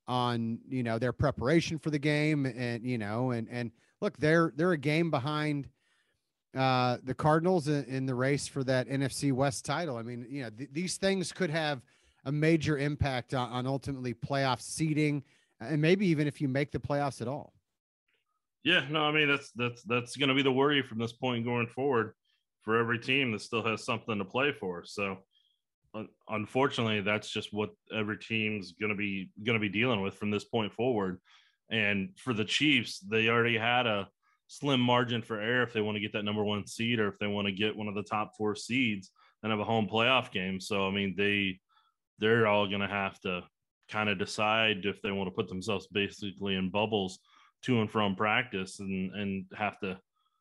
on, 0.07 0.61
you 0.69 0.85
know, 0.85 0.99
their 0.99 1.13
preparation 1.13 1.79
for 1.79 1.91
the 1.91 1.99
game. 1.99 2.47
And, 2.47 2.85
you 2.85 2.99
know, 2.99 3.33
and, 3.33 3.49
and 3.51 3.73
look, 4.01 4.17
they're, 4.19 4.53
they're 4.55 4.73
a 4.73 4.79
game 4.79 5.11
behind, 5.11 5.69
uh, 6.57 6.97
the 7.05 7.15
Cardinals 7.15 7.69
in, 7.69 7.85
in, 7.85 8.07
the 8.07 8.15
race 8.15 8.49
for 8.49 8.65
that 8.65 8.89
NFC 8.89 9.33
West 9.33 9.65
title. 9.65 9.97
I 9.97 10.03
mean, 10.03 10.27
you 10.29 10.43
know, 10.43 10.51
th- 10.51 10.71
these 10.73 10.97
things 10.97 11.33
could 11.33 11.51
have 11.51 11.81
a 12.25 12.33
major 12.33 12.77
impact 12.77 13.35
on, 13.35 13.51
on, 13.51 13.67
ultimately 13.67 14.15
playoff 14.15 14.61
seeding, 14.61 15.23
and 15.61 15.81
maybe 15.81 16.07
even 16.09 16.27
if 16.27 16.41
you 16.41 16.49
make 16.49 16.73
the 16.73 16.81
playoffs 16.81 17.21
at 17.21 17.29
all. 17.29 17.53
Yeah, 18.65 18.85
no, 18.91 19.05
I 19.05 19.13
mean 19.13 19.29
that's 19.29 19.53
that's 19.53 19.83
that's 19.85 20.17
going 20.17 20.29
to 20.29 20.35
be 20.35 20.43
the 20.43 20.53
worry 20.53 20.83
from 20.83 20.99
this 20.99 21.13
point 21.13 21.45
going 21.45 21.67
forward 21.67 22.13
for 22.63 22.77
every 22.77 22.99
team 22.99 23.33
that 23.33 23.41
still 23.41 23.65
has 23.65 23.85
something 23.85 24.19
to 24.19 24.25
play 24.25 24.53
for. 24.53 24.85
So, 24.85 25.19
unfortunately, 26.29 27.01
that's 27.01 27.31
just 27.31 27.55
what 27.55 27.71
every 27.95 28.19
team's 28.19 28.73
going 28.73 28.91
to 28.91 28.97
be 28.97 29.31
going 29.45 29.59
to 29.59 29.61
be 29.61 29.71
dealing 29.71 30.03
with 30.03 30.15
from 30.15 30.31
this 30.31 30.45
point 30.45 30.75
forward. 30.75 31.21
And 31.71 32.11
for 32.19 32.35
the 32.35 32.45
Chiefs, 32.45 32.99
they 32.99 33.29
already 33.29 33.57
had 33.57 33.87
a 33.87 34.09
slim 34.51 34.81
margin 34.81 35.23
for 35.23 35.41
error 35.41 35.63
if 35.63 35.73
they 35.73 35.81
want 35.81 35.95
to 35.95 36.01
get 36.01 36.13
that 36.13 36.25
number 36.25 36.43
one 36.43 36.67
seed 36.67 36.99
or 36.99 37.07
if 37.07 37.17
they 37.21 37.29
want 37.29 37.47
to 37.47 37.53
get 37.53 37.77
one 37.77 37.87
of 37.87 37.95
the 37.95 38.03
top 38.03 38.33
four 38.37 38.57
seeds 38.57 39.13
and 39.45 39.53
have 39.53 39.61
a 39.61 39.65
home 39.65 39.87
playoff 39.89 40.33
game. 40.33 40.61
So 40.61 40.89
I 40.89 40.91
mean 40.91 41.15
they 41.17 41.61
they're 42.19 42.49
all 42.49 42.67
going 42.67 42.81
to 42.81 42.89
have 42.89 43.19
to 43.21 43.43
kind 43.89 44.09
of 44.09 44.19
decide 44.19 44.85
if 44.85 45.01
they 45.03 45.13
want 45.13 45.29
to 45.29 45.35
put 45.35 45.49
themselves 45.49 45.87
basically 45.87 46.57
in 46.57 46.69
bubbles 46.69 47.21
to 47.63 47.81
and 47.81 47.89
from 47.89 48.17
practice 48.17 48.81
and 48.81 49.15
and 49.15 49.45
have 49.55 49.79
to 49.81 49.97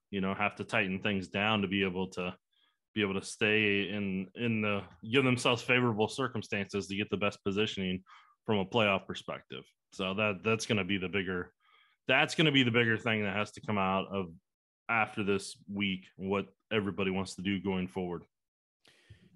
you 0.09 0.21
know 0.21 0.33
have 0.33 0.55
to 0.55 0.63
tighten 0.63 0.99
things 0.99 1.27
down 1.27 1.61
to 1.61 1.67
be 1.67 1.83
able 1.83 2.07
to 2.07 2.35
be 2.95 3.03
able 3.03 3.13
to 3.13 3.25
stay 3.25 3.89
in 3.89 4.25
in 4.33 4.63
the 4.63 4.81
give 5.11 5.23
themselves 5.23 5.61
favorable 5.61 6.07
circumstances 6.07 6.87
to 6.87 6.95
get 6.95 7.11
the 7.11 7.17
best 7.17 7.37
positioning 7.43 8.01
from 8.47 8.57
a 8.57 8.65
playoff 8.65 9.05
perspective. 9.05 9.63
So 9.93 10.15
that 10.15 10.39
that's 10.43 10.65
going 10.65 10.79
to 10.79 10.83
be 10.83 10.97
the 10.97 11.07
bigger 11.07 11.51
that's 12.09 12.33
going 12.33 12.45
to 12.45 12.51
be 12.51 12.63
the 12.63 12.71
bigger 12.71 12.97
thing 12.97 13.23
that 13.23 13.35
has 13.35 13.51
to 13.51 13.61
come 13.61 13.77
out 13.77 14.07
of 14.11 14.31
after 14.89 15.23
this 15.23 15.55
week 15.71 16.05
what 16.17 16.47
everybody 16.71 17.11
wants 17.11 17.35
to 17.35 17.43
do 17.43 17.61
going 17.61 17.87
forward. 17.87 18.23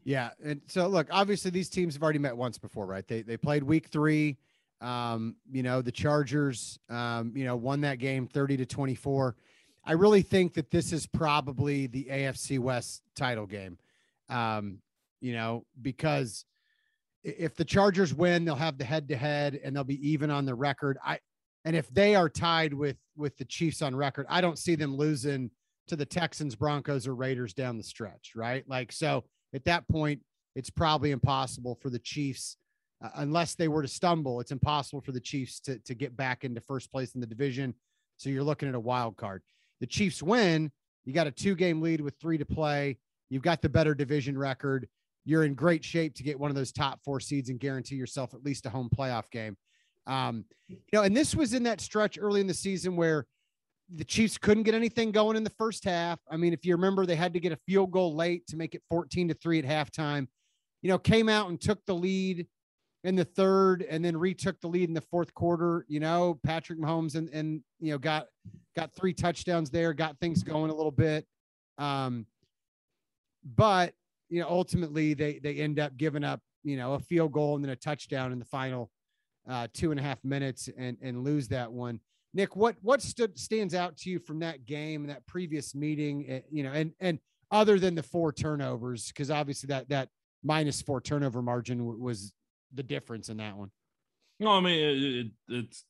Yeah 0.04 0.32
and 0.44 0.60
so 0.68 0.88
look 0.88 1.08
obviously 1.12 1.52
these 1.52 1.70
teams 1.70 1.94
have 1.94 2.04
already 2.04 2.20
met 2.20 2.36
once 2.36 2.58
before 2.58 2.86
right? 2.86 3.08
They 3.08 3.22
they 3.22 3.38
played 3.38 3.64
week 3.64 3.88
three. 3.88 4.38
Um 4.82 5.36
you 5.50 5.64
know 5.64 5.82
the 5.82 5.92
chargers 5.92 6.80
um 6.90 7.32
you 7.36 7.46
know 7.46 7.56
won 7.56 7.82
that 7.82 8.00
game 8.00 8.28
30 8.28 8.58
to 8.58 8.66
24 8.66 9.36
i 9.86 9.94
really 9.94 10.22
think 10.22 10.56
that 10.56 10.72
this 10.72 10.92
is 10.92 11.06
probably 11.08 11.88
the 11.88 12.06
afc 12.10 12.60
west 12.60 13.02
title 13.16 13.46
game 13.46 13.78
um 14.30 14.80
you 15.22 15.32
know 15.32 15.64
because 15.82 16.44
if 17.24 17.56
the 17.56 17.64
chargers 17.64 18.14
win 18.14 18.44
they'll 18.44 18.56
have 18.56 18.78
the 18.78 18.84
head 18.84 19.08
to 19.08 19.16
head 19.16 19.60
and 19.64 19.74
they'll 19.74 19.86
be 19.86 20.10
even 20.10 20.30
on 20.30 20.46
the 20.46 20.56
record. 20.56 20.98
I 21.06 21.20
and 21.66 21.76
if 21.76 21.90
they 21.94 22.16
are 22.16 22.30
tied 22.30 22.74
with 22.74 22.98
with 23.16 23.38
the 23.38 23.46
Chiefs 23.46 23.82
on 23.82 23.96
record, 23.96 24.26
I 24.30 24.42
don't 24.42 24.58
see 24.58 24.76
them 24.76 24.96
losing 24.96 25.52
to 25.88 25.96
the 25.96 26.06
Texans, 26.06 26.56
Broncos, 26.56 27.08
or 27.08 27.16
Raiders 27.16 27.54
down 27.54 27.78
the 27.78 27.84
stretch, 27.84 28.34
right? 28.36 28.64
Like 28.68 28.92
so 28.92 29.24
at 29.54 29.66
that 29.66 29.88
point, 29.88 30.22
it's 30.56 30.70
probably 30.70 31.12
impossible 31.12 31.78
for 31.82 31.90
the 31.90 32.00
Chiefs 32.00 32.58
uh, 33.04 33.10
unless 33.16 33.56
they 33.56 33.68
were 33.68 33.82
to 33.82 33.88
stumble. 33.88 34.40
It's 34.40 34.52
impossible 34.52 35.02
for 35.02 35.12
the 35.12 35.20
Chiefs 35.20 35.60
to 35.62 35.80
to 35.80 35.96
get 35.96 36.16
back 36.16 36.44
into 36.44 36.62
first 36.62 36.92
place 36.92 37.16
in 37.16 37.22
the 37.22 37.28
division. 37.28 37.74
So 38.18 38.30
you're 38.30 38.44
looking 38.44 38.70
at 38.70 38.76
a 38.76 38.80
wild 38.80 39.18
card. 39.18 39.42
The 39.80 39.88
Chiefs 39.88 40.22
win, 40.24 40.72
you 41.06 41.14
got 41.14 41.28
a 41.28 41.32
two 41.32 41.56
game 41.56 41.82
lead 41.82 42.02
with 42.02 42.16
three 42.20 42.38
to 42.38 42.46
play. 42.46 42.98
You've 43.30 43.42
got 43.42 43.62
the 43.62 43.70
better 43.70 43.96
division 43.96 44.38
record. 44.38 44.88
You're 45.26 45.44
in 45.44 45.56
great 45.56 45.84
shape 45.84 46.16
to 46.16 46.24
get 46.24 46.40
one 46.40 46.52
of 46.52 46.56
those 46.56 46.72
top 46.72 47.00
four 47.04 47.20
seeds 47.20 47.50
and 47.50 47.60
guarantee 47.60 47.96
yourself 47.96 48.34
at 48.34 48.44
least 48.44 48.66
a 48.66 48.70
home 48.70 48.90
playoff 48.96 49.30
game. 49.32 49.58
Um, 50.08 50.46
you 50.68 50.78
know, 50.92 51.04
and 51.04 51.16
this 51.16 51.36
was 51.36 51.54
in 51.54 51.64
that 51.64 51.82
stretch 51.82 52.18
early 52.20 52.42
in 52.42 52.48
the 52.48 52.54
season 52.54 52.96
where 52.96 53.26
the 53.94 54.04
Chiefs 54.04 54.38
couldn't 54.38 54.64
get 54.64 54.74
anything 54.74 55.12
going 55.12 55.38
in 55.38 55.44
the 55.44 55.50
first 55.52 55.84
half. 55.84 56.20
I 56.30 56.38
mean, 56.38 56.54
if 56.54 56.66
you 56.66 56.76
remember, 56.76 57.06
they 57.06 57.16
had 57.16 57.34
to 57.34 57.40
get 57.40 57.52
a 57.52 57.58
field 57.68 57.92
goal 57.92 58.16
late 58.16 58.48
to 58.48 58.58
make 58.58 58.76
it 58.76 58.82
14 58.90 59.30
to 59.30 59.34
3 59.34 59.60
at 59.60 59.66
halftime. 59.66 60.28
You 60.82 60.90
know, 60.90 60.98
came 60.98 61.30
out 61.30 61.50
and 61.50 61.60
took 61.60 61.86
the 61.86 61.96
lead 61.96 62.48
in 63.04 63.16
the 63.16 63.26
third 63.26 63.84
and 63.84 64.04
then 64.04 64.16
retook 64.16 64.60
the 64.62 64.68
lead 64.68 64.88
in 64.88 64.94
the 64.94 65.02
fourth 65.02 65.34
quarter. 65.34 65.86
You 65.88 66.00
know, 66.00 66.40
Patrick 66.44 66.80
Mahomes 66.80 67.16
and 67.16 67.30
and 67.30 67.62
you 67.80 67.92
know 67.92 67.98
got 67.98 68.28
got 68.76 68.94
three 68.94 69.14
touchdowns 69.14 69.70
there, 69.70 69.94
got 69.94 70.18
things 70.20 70.44
going 70.44 70.72
a 70.72 70.76
little 70.76 70.92
bit. 70.92 71.26
Um, 71.78 72.26
but 73.56 73.94
you 74.30 74.42
know, 74.42 74.48
ultimately 74.50 75.14
they 75.14 75.40
they 75.40 75.56
end 75.56 75.80
up 75.80 75.96
giving 75.98 76.24
up, 76.24 76.42
you 76.64 76.78
know, 76.78 76.94
a 76.94 77.00
field 77.00 77.32
goal 77.32 77.56
and 77.56 77.64
then 77.64 77.72
a 77.72 77.76
touchdown 77.76 78.32
in 78.32 78.40
the 78.40 78.46
final 78.46 78.90
uh, 79.50 79.68
two 79.74 79.92
and 79.92 80.00
a 80.00 80.04
half 80.04 80.24
minutes 80.24 80.70
and 80.78 80.98
and 81.02 81.24
lose 81.24 81.48
that 81.50 81.72
one. 81.72 82.00
Nick, 82.34 82.56
what 82.56 82.76
what 82.82 83.02
stood 83.02 83.38
stands 83.38 83.76
out 83.76 83.98
to 83.98 84.10
you 84.10 84.20
from 84.20 84.40
that 84.40 84.66
game 84.66 85.02
and 85.02 85.10
that 85.10 85.26
previous 85.28 85.76
meeting? 85.76 86.26
Eh, 86.28 86.40
you 86.52 86.64
know, 86.64 86.72
and 86.72 86.92
and 87.00 87.20
other 87.52 87.80
than 87.80 87.96
the 87.96 88.04
four 88.04 88.34
turnovers, 88.34 89.08
because 89.08 89.30
obviously 89.30 89.68
that 89.68 89.90
that 89.90 90.10
minus 90.44 90.82
four 90.82 91.00
turnover 91.00 91.42
margin 91.42 92.00
was 92.00 92.34
the 92.74 92.84
difference 92.84 93.30
in 93.30 93.38
that 93.38 93.56
one. 93.56 93.70
No, 94.40 94.50
I 94.50 94.60
mean 94.60 94.80
it, 94.80 94.98
it, 94.98 95.32
it's 95.50 95.86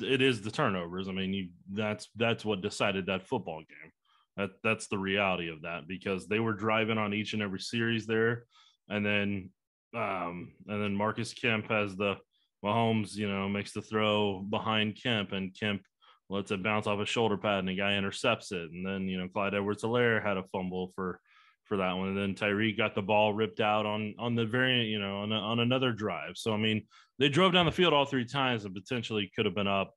it 0.00 0.22
is 0.22 0.40
the 0.40 0.50
turnovers. 0.50 1.08
I 1.08 1.12
mean, 1.12 1.34
you 1.34 1.48
that's 1.72 2.08
that's 2.16 2.44
what 2.44 2.62
decided 2.62 3.06
that 3.06 3.26
football 3.26 3.58
game. 3.58 3.92
That 4.36 4.50
that's 4.62 4.88
the 4.88 4.98
reality 4.98 5.50
of 5.50 5.62
that 5.62 5.86
because 5.86 6.26
they 6.26 6.40
were 6.40 6.54
driving 6.54 6.98
on 6.98 7.14
each 7.14 7.34
and 7.34 7.42
every 7.42 7.60
series 7.60 8.06
there, 8.06 8.44
and 8.88 9.04
then 9.04 9.50
um 9.94 10.52
and 10.66 10.82
then 10.82 10.94
Marcus 10.94 11.32
Kemp 11.34 11.68
has 11.70 11.94
the 11.94 12.16
Mahomes, 12.64 13.14
you 13.14 13.28
know, 13.28 13.48
makes 13.48 13.72
the 13.72 13.82
throw 13.82 14.40
behind 14.40 14.98
Kemp, 15.00 15.32
and 15.32 15.54
Kemp 15.58 15.82
lets 16.30 16.50
it 16.50 16.62
bounce 16.62 16.86
off 16.86 16.98
his 16.98 17.08
shoulder 17.08 17.36
pad, 17.36 17.60
and 17.60 17.68
the 17.68 17.76
guy 17.76 17.94
intercepts 17.96 18.52
it. 18.52 18.70
And 18.72 18.86
then 18.86 19.08
you 19.08 19.18
know 19.18 19.28
Clyde 19.28 19.54
Edwards-Helaire 19.54 20.24
had 20.24 20.36
a 20.36 20.44
fumble 20.52 20.92
for 20.94 21.20
for 21.64 21.76
that 21.78 21.92
one. 21.92 22.08
And 22.08 22.18
then 22.18 22.34
Tyreek 22.34 22.76
got 22.76 22.94
the 22.94 23.02
ball 23.02 23.32
ripped 23.32 23.60
out 23.60 23.86
on 23.86 24.14
on 24.18 24.34
the 24.34 24.46
very 24.46 24.84
you 24.84 24.98
know 24.98 25.18
on 25.20 25.32
a, 25.32 25.36
on 25.36 25.60
another 25.60 25.92
drive. 25.92 26.36
So 26.36 26.52
I 26.52 26.56
mean, 26.56 26.86
they 27.18 27.28
drove 27.28 27.52
down 27.52 27.66
the 27.66 27.72
field 27.72 27.92
all 27.92 28.06
three 28.06 28.24
times 28.24 28.64
and 28.64 28.74
potentially 28.74 29.30
could 29.34 29.46
have 29.46 29.54
been 29.54 29.68
up 29.68 29.92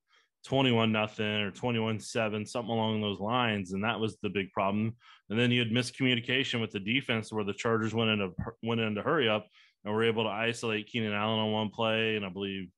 21 0.46 0.92
nothing 0.92 1.26
or 1.26 1.52
21 1.52 2.00
7 2.00 2.46
something 2.46 2.72
along 2.72 3.02
those 3.02 3.20
lines 3.20 3.74
and 3.74 3.84
that 3.84 4.00
was 4.00 4.18
the 4.22 4.30
big 4.30 4.50
problem 4.54 4.96
and 5.30 5.38
then 5.38 5.52
you 5.52 5.60
had 5.60 5.72
miscommunication 5.72 6.62
with 6.62 6.72
the 6.72 6.80
defense 6.80 7.34
where 7.34 7.44
the 7.44 7.54
chargers 7.54 7.94
went 7.94 8.12
into 8.12 8.30
went 8.64 8.80
into 8.80 9.02
hurry 9.02 9.28
up 9.28 9.48
and 9.88 9.96
we 9.96 9.98
were 9.98 10.08
able 10.08 10.24
to 10.24 10.30
isolate 10.30 10.88
keenan 10.88 11.14
allen 11.14 11.40
on 11.40 11.52
one 11.52 11.70
play 11.70 12.16
and 12.16 12.26
i 12.26 12.30
believe 12.30 12.70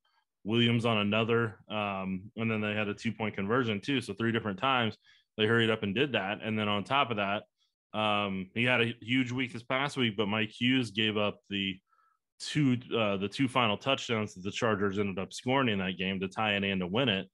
williams 0.43 0.85
on 0.85 0.97
another. 0.97 1.57
Um, 1.69 2.31
and 2.37 2.49
then 2.49 2.61
they 2.61 2.73
had 2.73 2.87
a 2.87 2.93
two 2.93 3.11
point 3.11 3.35
conversion 3.35 3.81
too 3.81 4.01
so 4.01 4.13
three 4.13 4.31
different 4.31 4.59
times 4.59 4.97
they 5.37 5.45
hurried 5.45 5.69
up 5.69 5.83
and 5.83 5.95
did 5.95 6.13
that. 6.13 6.39
And 6.43 6.57
then 6.57 6.67
on 6.67 6.83
top 6.83 7.11
of 7.11 7.17
that 7.17 7.43
um, 7.97 8.49
he 8.53 8.63
had 8.63 8.81
a 8.81 8.93
huge 9.01 9.31
week 9.31 9.53
this 9.53 9.63
past 9.63 9.97
week 9.97 10.15
but 10.15 10.27
mike 10.27 10.49
hughes 10.49 10.91
gave 10.91 11.17
up 11.17 11.39
the 11.49 11.77
two 12.39 12.77
uh, 12.95 13.17
the 13.17 13.27
two 13.27 13.47
final 13.47 13.77
touchdowns 13.77 14.33
that 14.33 14.43
the 14.43 14.51
chargers 14.51 14.97
ended 14.97 15.19
up 15.19 15.33
scoring 15.33 15.69
in 15.69 15.79
that 15.79 15.97
game 15.97 16.19
to 16.19 16.27
tie 16.27 16.55
it 16.55 16.63
and 16.63 16.81
to 16.81 16.87
win 16.87 17.09
it. 17.09 17.27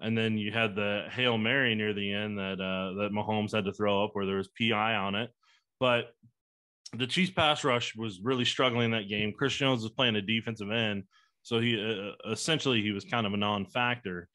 And 0.00 0.16
then 0.16 0.36
you 0.36 0.50
had 0.50 0.74
the 0.74 1.06
hail 1.10 1.38
mary 1.38 1.74
near 1.74 1.92
the 1.92 2.12
end 2.12 2.38
that 2.38 2.60
uh, 2.60 2.94
that 3.00 3.10
Mahomes 3.12 3.54
had 3.54 3.64
to 3.64 3.72
throw 3.72 4.04
up 4.04 4.10
where 4.12 4.26
there 4.26 4.36
was 4.36 4.48
PI 4.58 4.94
on 4.94 5.14
it, 5.14 5.30
but 5.80 6.14
the 6.96 7.06
Chiefs 7.06 7.30
pass 7.30 7.64
rush 7.64 7.96
was 7.96 8.20
really 8.22 8.44
struggling 8.44 8.86
in 8.86 8.90
that 8.92 9.08
game. 9.08 9.32
Chris 9.36 9.54
Jones 9.54 9.82
was 9.82 9.92
playing 9.92 10.16
a 10.16 10.22
defensive 10.22 10.70
end, 10.70 11.04
so 11.42 11.58
he 11.58 11.80
uh, 11.80 12.30
essentially 12.30 12.82
he 12.82 12.92
was 12.92 13.04
kind 13.04 13.26
of 13.26 13.32
a 13.32 13.36
non-factor 13.36 14.28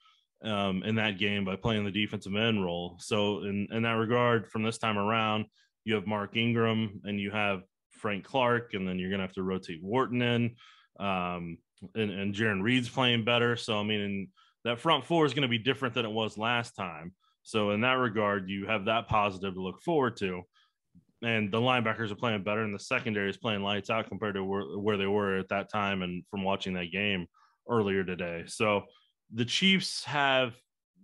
um, 0.44 0.84
in 0.84 0.96
that 0.96 1.20
game 1.20 1.46
by 1.46 1.56
playing 1.56 1.86
the 1.86 1.92
defensive 1.92 2.36
end 2.36 2.64
role. 2.64 2.98
So 3.00 3.44
in 3.44 3.68
in 3.72 3.84
that 3.84 3.92
regard, 3.92 4.50
from 4.52 4.64
this 4.64 4.78
time 4.78 4.98
around, 4.98 5.46
you 5.86 5.96
have 5.96 6.08
Mark 6.08 6.36
Ingram 6.36 7.02
and 7.04 7.20
you 7.20 7.32
have 7.32 7.62
Frank 7.92 8.26
Clark, 8.26 8.74
and 8.74 8.88
then 8.88 8.98
you're 9.00 9.12
gonna 9.12 9.24
have 9.24 9.34
to 9.34 9.44
rotate 9.44 9.84
Wharton 9.84 10.22
in, 10.22 10.56
um, 11.00 11.58
and 11.96 12.12
and 12.12 12.34
Jarran 12.34 12.64
Reed's 12.64 12.90
playing 12.90 13.24
better. 13.24 13.56
So 13.56 13.80
I 13.80 13.84
mean 13.84 14.30
that 14.64 14.80
front 14.80 15.06
four 15.06 15.26
is 15.26 15.34
going 15.34 15.44
to 15.44 15.48
be 15.48 15.58
different 15.58 15.94
than 15.96 16.06
it 16.06 16.12
was 16.12 16.38
last 16.38 16.76
time. 16.76 17.14
So 17.44 17.72
in 17.72 17.82
that 17.82 17.94
regard, 17.94 18.50
you 18.50 18.66
have 18.66 18.86
that 18.86 19.08
positive 19.08 19.54
to 19.54 19.62
look 19.62 19.82
forward 19.82 20.18
to. 20.18 20.44
And 21.24 21.52
the 21.52 21.60
linebackers 21.60 22.12
are 22.12 22.16
playing 22.16 22.44
better, 22.44 22.62
and 22.62 22.74
the 22.74 22.80
secondary 22.80 23.30
is 23.30 23.38
playing 23.38 23.64
lights 23.64 23.90
out 23.90 24.08
compared 24.08 24.36
to 24.36 24.44
where, 24.44 24.78
where 24.78 24.98
they 24.98 25.08
were 25.08 25.38
at 25.38 25.50
that 25.50 25.72
time 25.72 26.04
and 26.04 26.24
from 26.30 26.44
watching 26.44 26.74
that 26.74 26.92
game 26.92 27.26
earlier 27.68 28.04
today. 28.04 28.44
So 28.46 28.84
the 29.34 29.46
Chiefs 29.46 30.04
have 30.04 30.54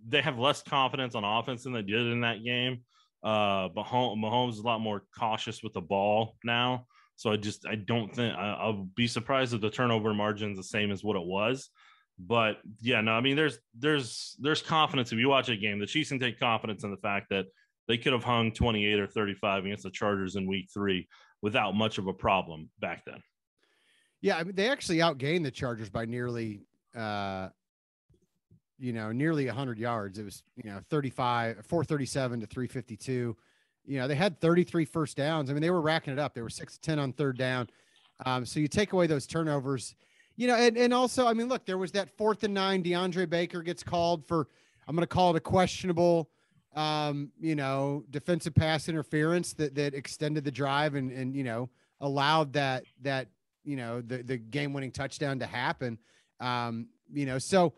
they 0.06 0.20
have 0.20 0.38
less 0.38 0.62
confidence 0.62 1.14
on 1.14 1.24
offense 1.24 1.64
than 1.64 1.72
they 1.72 1.82
did 1.82 2.06
in 2.06 2.20
that 2.20 2.44
game. 2.44 2.82
Uh, 3.22 3.68
but 3.74 3.86
Mahomes 3.86 4.52
is 4.52 4.58
a 4.58 4.66
lot 4.66 4.80
more 4.80 5.02
cautious 5.18 5.62
with 5.62 5.72
the 5.72 5.80
ball 5.80 6.36
now. 6.44 6.86
So 7.16 7.32
I 7.32 7.36
just 7.36 7.66
I 7.66 7.76
don't 7.76 8.14
think 8.14 8.34
I, 8.36 8.52
I'll 8.60 8.88
be 8.96 9.06
surprised 9.06 9.54
if 9.54 9.60
the 9.60 9.70
turnover 9.70 10.12
margin 10.12 10.52
is 10.52 10.58
the 10.58 10.64
same 10.64 10.90
as 10.90 11.02
what 11.02 11.16
it 11.16 11.24
was. 11.24 11.70
But 12.18 12.58
yeah, 12.80 13.00
no, 13.00 13.12
I 13.12 13.20
mean, 13.20 13.36
there's 13.36 13.58
there's 13.78 14.36
there's 14.40 14.62
confidence 14.62 15.10
if 15.10 15.18
you 15.18 15.28
watch 15.28 15.48
a 15.48 15.56
game. 15.56 15.78
The 15.78 15.86
Chiefs 15.86 16.10
can 16.10 16.20
take 16.20 16.38
confidence 16.38 16.84
in 16.84 16.90
the 16.90 16.96
fact 16.98 17.30
that 17.30 17.46
they 17.88 17.98
could 17.98 18.12
have 18.12 18.24
hung 18.24 18.52
28 18.52 19.00
or 19.00 19.06
35 19.06 19.64
against 19.64 19.84
the 19.84 19.90
Chargers 19.90 20.36
in 20.36 20.46
Week 20.46 20.68
Three 20.72 21.08
without 21.42 21.74
much 21.74 21.98
of 21.98 22.06
a 22.06 22.12
problem 22.12 22.70
back 22.80 23.04
then. 23.04 23.22
Yeah, 24.20 24.38
I 24.38 24.44
mean, 24.44 24.54
they 24.54 24.70
actually 24.70 24.98
outgained 24.98 25.44
the 25.44 25.50
Chargers 25.50 25.90
by 25.90 26.06
nearly, 26.06 26.62
uh, 26.96 27.48
you 28.78 28.94
know, 28.94 29.12
nearly 29.12 29.46
100 29.46 29.78
yards. 29.78 30.18
It 30.18 30.24
was, 30.24 30.42
you 30.56 30.70
know, 30.70 30.80
35, 30.88 31.66
437 31.66 32.40
to 32.40 32.46
352. 32.46 33.36
You 33.86 33.98
know, 33.98 34.08
they 34.08 34.14
had 34.14 34.40
33 34.40 34.86
first 34.86 35.18
downs. 35.18 35.50
I 35.50 35.52
mean, 35.52 35.60
they 35.60 35.68
were 35.68 35.82
racking 35.82 36.14
it 36.14 36.18
up. 36.18 36.32
They 36.32 36.40
were 36.40 36.48
6 36.48 36.74
to 36.74 36.80
10 36.80 36.98
on 36.98 37.12
third 37.12 37.36
down. 37.36 37.68
Um, 38.24 38.46
so 38.46 38.60
you 38.60 38.68
take 38.68 38.94
away 38.94 39.06
those 39.06 39.26
turnovers 39.26 39.94
you 40.36 40.48
know, 40.48 40.56
and, 40.56 40.76
and 40.76 40.92
also, 40.92 41.26
I 41.26 41.32
mean, 41.32 41.48
look, 41.48 41.64
there 41.64 41.78
was 41.78 41.92
that 41.92 42.16
fourth 42.16 42.42
and 42.44 42.54
nine. 42.54 42.82
DeAndre 42.82 43.28
Baker 43.28 43.62
gets 43.62 43.82
called 43.82 44.26
for, 44.26 44.48
I'm 44.88 44.96
going 44.96 45.02
to 45.02 45.06
call 45.06 45.30
it 45.30 45.36
a 45.36 45.40
questionable, 45.40 46.30
um, 46.74 47.30
you 47.40 47.54
know, 47.54 48.04
defensive 48.10 48.54
pass 48.54 48.88
interference 48.88 49.52
that 49.54 49.74
that 49.74 49.94
extended 49.94 50.44
the 50.44 50.50
drive 50.50 50.94
and 50.94 51.10
and 51.12 51.34
you 51.34 51.44
know 51.44 51.68
allowed 52.00 52.52
that 52.54 52.84
that 53.02 53.28
you 53.64 53.76
know 53.76 54.00
the 54.00 54.22
the 54.22 54.36
game 54.36 54.72
winning 54.72 54.90
touchdown 54.90 55.38
to 55.38 55.46
happen. 55.46 55.98
Um, 56.40 56.88
you 57.12 57.26
know, 57.26 57.38
so 57.38 57.74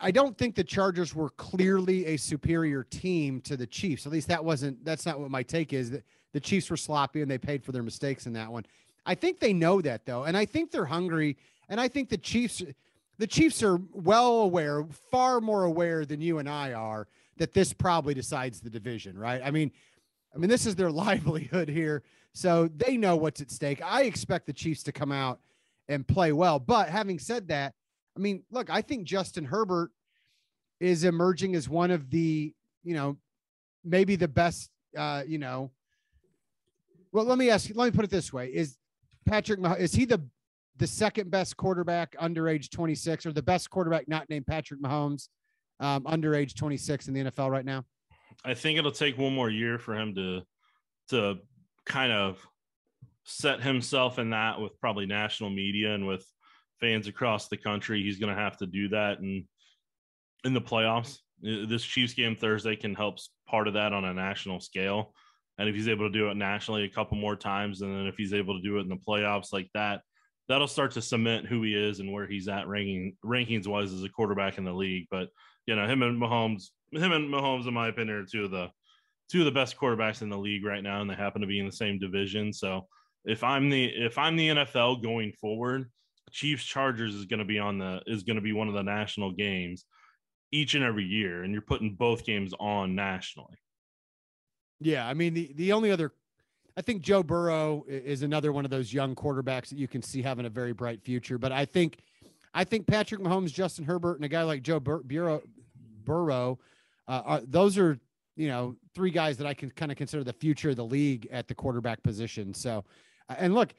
I 0.00 0.10
don't 0.10 0.36
think 0.36 0.54
the 0.54 0.64
Chargers 0.64 1.14
were 1.14 1.30
clearly 1.30 2.06
a 2.06 2.16
superior 2.16 2.82
team 2.82 3.40
to 3.42 3.56
the 3.56 3.66
Chiefs. 3.66 4.06
At 4.06 4.12
least 4.12 4.28
that 4.28 4.44
wasn't 4.44 4.84
that's 4.84 5.06
not 5.06 5.20
what 5.20 5.30
my 5.30 5.42
take 5.42 5.72
is. 5.72 5.90
That 5.90 6.04
the 6.32 6.40
Chiefs 6.40 6.70
were 6.70 6.76
sloppy 6.76 7.22
and 7.22 7.30
they 7.30 7.38
paid 7.38 7.64
for 7.64 7.72
their 7.72 7.82
mistakes 7.82 8.26
in 8.26 8.32
that 8.34 8.50
one. 8.50 8.66
I 9.04 9.14
think 9.14 9.40
they 9.40 9.52
know 9.52 9.80
that 9.80 10.06
though, 10.06 10.24
and 10.24 10.36
I 10.36 10.44
think 10.44 10.70
they're 10.70 10.84
hungry 10.84 11.36
and 11.72 11.80
I 11.80 11.88
think 11.88 12.10
the 12.10 12.18
Chiefs, 12.18 12.62
the 13.16 13.26
Chiefs 13.26 13.62
are 13.62 13.80
well 13.92 14.40
aware, 14.40 14.84
far 15.10 15.40
more 15.40 15.64
aware 15.64 16.04
than 16.04 16.20
you 16.20 16.38
and 16.38 16.46
I 16.46 16.74
are, 16.74 17.08
that 17.42 17.52
this 17.52 17.72
probably 17.72 18.14
decides 18.14 18.60
the 18.60 18.70
division, 18.70 19.18
right? 19.18 19.42
I 19.44 19.50
mean, 19.50 19.72
I 20.32 20.38
mean, 20.38 20.48
this 20.48 20.64
is 20.64 20.76
their 20.76 20.92
livelihood 21.06 21.68
here. 21.68 22.04
So 22.34 22.70
they 22.76 22.96
know 22.96 23.16
what's 23.16 23.40
at 23.40 23.50
stake. 23.50 23.82
I 23.84 24.04
expect 24.04 24.46
the 24.46 24.52
Chiefs 24.52 24.84
to 24.84 24.92
come 24.92 25.10
out 25.10 25.40
and 25.88 26.06
play 26.06 26.30
well. 26.30 26.60
But 26.60 26.88
having 26.88 27.18
said 27.18 27.48
that, 27.48 27.74
I 28.16 28.20
mean, 28.20 28.44
look, 28.52 28.70
I 28.70 28.80
think 28.80 29.08
Justin 29.08 29.44
Herbert 29.44 29.90
is 30.78 31.02
emerging 31.02 31.56
as 31.56 31.68
one 31.68 31.90
of 31.90 32.10
the, 32.10 32.54
you 32.84 32.94
know, 32.94 33.16
maybe 33.84 34.14
the 34.14 34.28
best, 34.28 34.70
uh, 34.96 35.24
you 35.26 35.38
know, 35.38 35.72
well, 37.10 37.24
let 37.24 37.38
me 37.38 37.50
ask 37.50 37.68
you, 37.68 37.74
let 37.74 37.86
me 37.86 37.90
put 37.90 38.04
it 38.04 38.10
this 38.10 38.32
way. 38.32 38.50
Is 38.54 38.78
Patrick, 39.26 39.58
is 39.80 39.92
he 39.92 40.04
the 40.04 40.22
the 40.76 40.86
second 40.86 41.28
best 41.30 41.56
quarterback 41.56 42.14
under 42.20 42.48
age 42.48 42.70
26 42.70 43.26
or 43.26 43.32
the 43.32 43.42
best 43.42 43.68
quarterback 43.68 44.08
not 44.08 44.30
named 44.30 44.46
Patrick 44.46 44.80
Mahomes 44.80 45.28
um, 45.80 46.06
under 46.06 46.34
age 46.34 46.54
26 46.54 47.08
in 47.08 47.14
the 47.14 47.24
NFL 47.24 47.50
right 47.50 47.64
now? 47.64 47.84
I 48.44 48.54
think 48.54 48.78
it'll 48.78 48.92
take 48.92 49.18
one 49.18 49.34
more 49.34 49.50
year 49.50 49.78
for 49.78 49.94
him 49.94 50.14
to 50.14 50.42
to 51.10 51.38
kind 51.84 52.12
of 52.12 52.38
set 53.24 53.60
himself 53.60 54.18
in 54.18 54.30
that 54.30 54.60
with 54.60 54.78
probably 54.80 55.06
national 55.06 55.50
media 55.50 55.94
and 55.94 56.06
with 56.06 56.24
fans 56.80 57.06
across 57.06 57.48
the 57.48 57.56
country. 57.56 58.02
He's 58.02 58.18
going 58.18 58.34
to 58.34 58.40
have 58.40 58.56
to 58.58 58.66
do 58.66 58.88
that 58.88 59.20
and 59.20 59.44
in 60.44 60.54
the 60.54 60.60
playoffs. 60.60 61.18
This 61.40 61.84
Chiefs 61.84 62.14
game 62.14 62.36
Thursday 62.36 62.76
can 62.76 62.94
help 62.94 63.18
part 63.48 63.68
of 63.68 63.74
that 63.74 63.92
on 63.92 64.04
a 64.04 64.14
national 64.14 64.60
scale. 64.60 65.12
And 65.58 65.68
if 65.68 65.74
he's 65.74 65.88
able 65.88 66.08
to 66.08 66.18
do 66.18 66.28
it 66.30 66.36
nationally 66.36 66.84
a 66.84 66.88
couple 66.88 67.16
more 67.16 67.36
times, 67.36 67.82
and 67.82 67.94
then 67.94 68.06
if 68.06 68.16
he's 68.16 68.32
able 68.32 68.56
to 68.56 68.62
do 68.62 68.78
it 68.78 68.82
in 68.82 68.88
the 68.88 68.96
playoffs 68.96 69.52
like 69.52 69.68
that, 69.74 70.00
that'll 70.48 70.68
start 70.68 70.92
to 70.92 71.02
cement 71.02 71.46
who 71.46 71.62
he 71.62 71.74
is 71.74 72.00
and 72.00 72.12
where 72.12 72.26
he's 72.26 72.48
at 72.48 72.68
ranking 72.68 73.16
rankings 73.24 73.66
wise 73.66 73.92
as 73.92 74.02
a 74.02 74.08
quarterback 74.08 74.58
in 74.58 74.64
the 74.64 74.72
league. 74.72 75.06
But 75.10 75.28
you 75.66 75.76
know, 75.76 75.86
him 75.86 76.02
and 76.02 76.20
Mahomes, 76.20 76.70
him 76.92 77.12
and 77.12 77.32
Mahomes, 77.32 77.66
in 77.66 77.74
my 77.74 77.88
opinion, 77.88 78.16
are 78.16 78.26
two 78.26 78.44
of 78.44 78.50
the 78.50 78.70
two 79.30 79.40
of 79.40 79.44
the 79.46 79.52
best 79.52 79.76
quarterbacks 79.76 80.22
in 80.22 80.28
the 80.28 80.38
league 80.38 80.64
right 80.64 80.82
now, 80.82 81.00
and 81.00 81.08
they 81.08 81.14
happen 81.14 81.40
to 81.40 81.46
be 81.46 81.58
in 81.58 81.66
the 81.66 81.72
same 81.72 81.98
division. 81.98 82.52
So 82.52 82.86
if 83.24 83.42
I'm 83.44 83.70
the 83.70 83.84
if 83.84 84.18
I'm 84.18 84.36
the 84.36 84.48
NFL 84.48 85.02
going 85.02 85.32
forward, 85.32 85.90
Chiefs 86.30 86.64
Chargers 86.64 87.14
is 87.14 87.26
going 87.26 87.38
to 87.38 87.44
be 87.44 87.58
on 87.58 87.78
the 87.78 88.02
is 88.06 88.22
going 88.22 88.36
to 88.36 88.42
be 88.42 88.52
one 88.52 88.68
of 88.68 88.74
the 88.74 88.82
national 88.82 89.32
games 89.32 89.84
each 90.50 90.74
and 90.74 90.84
every 90.84 91.04
year, 91.04 91.44
and 91.44 91.52
you're 91.52 91.62
putting 91.62 91.94
both 91.94 92.24
games 92.24 92.52
on 92.60 92.94
nationally. 92.94 93.56
Yeah, 94.80 95.06
I 95.06 95.14
mean 95.14 95.34
the 95.34 95.52
the 95.54 95.72
only 95.72 95.90
other 95.90 96.12
I 96.76 96.82
think 96.82 97.02
Joe 97.02 97.22
Burrow 97.22 97.84
is 97.86 98.22
another 98.22 98.52
one 98.52 98.64
of 98.64 98.70
those 98.70 98.92
young 98.92 99.14
quarterbacks 99.14 99.68
that 99.68 99.78
you 99.78 99.88
can 99.88 100.02
see 100.02 100.22
having 100.22 100.46
a 100.46 100.50
very 100.50 100.72
bright 100.72 101.02
future. 101.02 101.38
But 101.38 101.52
I 101.52 101.64
think, 101.64 101.98
I 102.54 102.64
think 102.64 102.86
Patrick 102.86 103.20
Mahomes, 103.20 103.52
Justin 103.52 103.84
Herbert, 103.84 104.16
and 104.16 104.24
a 104.24 104.28
guy 104.28 104.42
like 104.42 104.62
Joe 104.62 104.80
Bur- 104.80 105.02
Burrow, 105.02 105.42
Burrow 106.04 106.58
uh, 107.08 107.22
are, 107.24 107.40
those 107.40 107.78
are 107.78 107.98
you 108.36 108.48
know 108.48 108.76
three 108.94 109.10
guys 109.10 109.36
that 109.38 109.46
I 109.46 109.54
can 109.54 109.70
kind 109.70 109.90
of 109.90 109.98
consider 109.98 110.24
the 110.24 110.32
future 110.32 110.70
of 110.70 110.76
the 110.76 110.84
league 110.84 111.28
at 111.30 111.48
the 111.48 111.54
quarterback 111.54 112.02
position. 112.02 112.54
So, 112.54 112.84
uh, 113.28 113.36
and 113.38 113.54
look, 113.54 113.74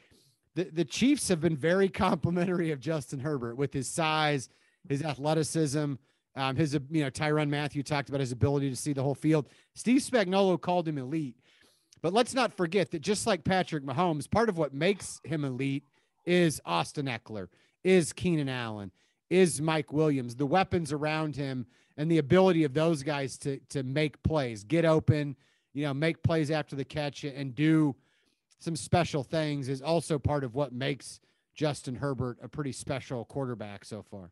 the 0.56 0.66
the 0.66 0.86
Chiefs 0.86 1.28
have 1.30 1.42
been 1.42 1.58
very 1.58 1.90
complimentary 2.08 2.72
of 2.72 2.80
Justin 2.80 3.20
Herbert 3.20 3.58
with 3.58 3.74
his 3.74 3.88
size, 3.88 4.50
his 4.88 5.04
athleticism. 5.04 5.94
Um, 6.36 6.56
his, 6.56 6.74
you 6.90 7.04
know, 7.04 7.12
Tyrann 7.12 7.48
Mathieu 7.48 7.84
talked 7.84 8.10
about 8.10 8.20
his 8.20 8.32
ability 8.32 8.72
to 8.72 8.76
see 8.76 8.92
the 8.92 9.04
whole 9.04 9.14
field. 9.14 9.48
Steve 9.76 10.02
Spagnuolo 10.02 10.60
called 10.60 10.88
him 10.88 10.98
elite. 10.98 11.36
But 12.02 12.12
let's 12.12 12.34
not 12.34 12.54
forget 12.54 12.92
that 12.92 13.02
just 13.02 13.26
like 13.26 13.44
Patrick 13.44 13.84
Mahomes, 13.84 14.30
part 14.30 14.50
of 14.50 14.58
what 14.58 14.74
makes 14.74 15.22
him 15.24 15.46
elite 15.46 15.86
is 16.26 16.60
Austin 16.66 17.06
Ekeler, 17.06 17.48
is 17.84 18.14
Keenan 18.14 18.50
Allen, 18.50 18.92
is 19.30 19.62
Mike 19.62 19.92
Williams, 19.92 20.36
the 20.36 20.46
weapons 20.46 20.92
around 20.92 21.36
him, 21.36 21.66
and 21.98 22.10
the 22.10 22.18
ability 22.18 22.64
of 22.64 22.74
those 22.74 23.04
guys 23.04 23.38
to 23.40 23.60
to 23.70 23.84
make 23.84 24.22
plays, 24.24 24.64
get 24.64 24.86
open, 24.86 25.36
you 25.74 25.84
know, 25.84 25.94
make 25.94 26.24
plays 26.24 26.52
after 26.52 26.76
the 26.76 26.86
catch, 26.86 27.24
and 27.24 27.56
do 27.56 27.96
some 28.60 28.76
special 28.76 29.24
things 29.24 29.68
is 29.68 29.82
also 29.82 30.18
part 30.18 30.44
of 30.44 30.56
what 30.56 30.72
makes 30.72 31.20
Justin 31.54 31.96
Herbert 31.96 32.38
a 32.42 32.48
pretty 32.48 32.72
special 32.72 33.26
quarterback 33.26 33.86
so 33.86 34.02
far. 34.02 34.32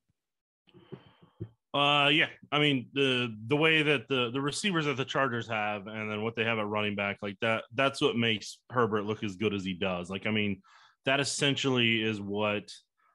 Uh, 1.74 2.10
yeah. 2.10 2.27
I 2.51 2.60
mean, 2.60 2.88
the 2.93 3.36
the 3.48 3.55
way 3.55 3.81
that 3.84 4.08
the 4.08 4.29
the 4.31 4.41
receivers 4.41 4.86
that 4.86 4.98
the 4.98 5.05
Chargers 5.05 5.48
have, 5.48 5.88
and 5.88 6.12
then 6.12 6.22
what 6.22 6.36
they 6.36 6.43
have 6.43 6.60
at 6.60 6.67
running 6.67 6.96
back, 6.96 7.20
like 7.22 7.38
that, 7.41 7.63
that's 7.75 8.01
what 8.01 8.17
makes 8.17 8.58
Herbert 8.70 9.03
look 9.03 9.24
as 9.24 9.36
good 9.36 9.53
as 9.53 9.63
he 9.63 9.74
does. 9.74 10.10
Like, 10.10 10.27
I 10.27 10.31
mean, 10.31 10.62
that 11.05 11.20
essentially 11.20 12.01
is 12.01 12.20
what 12.20 12.72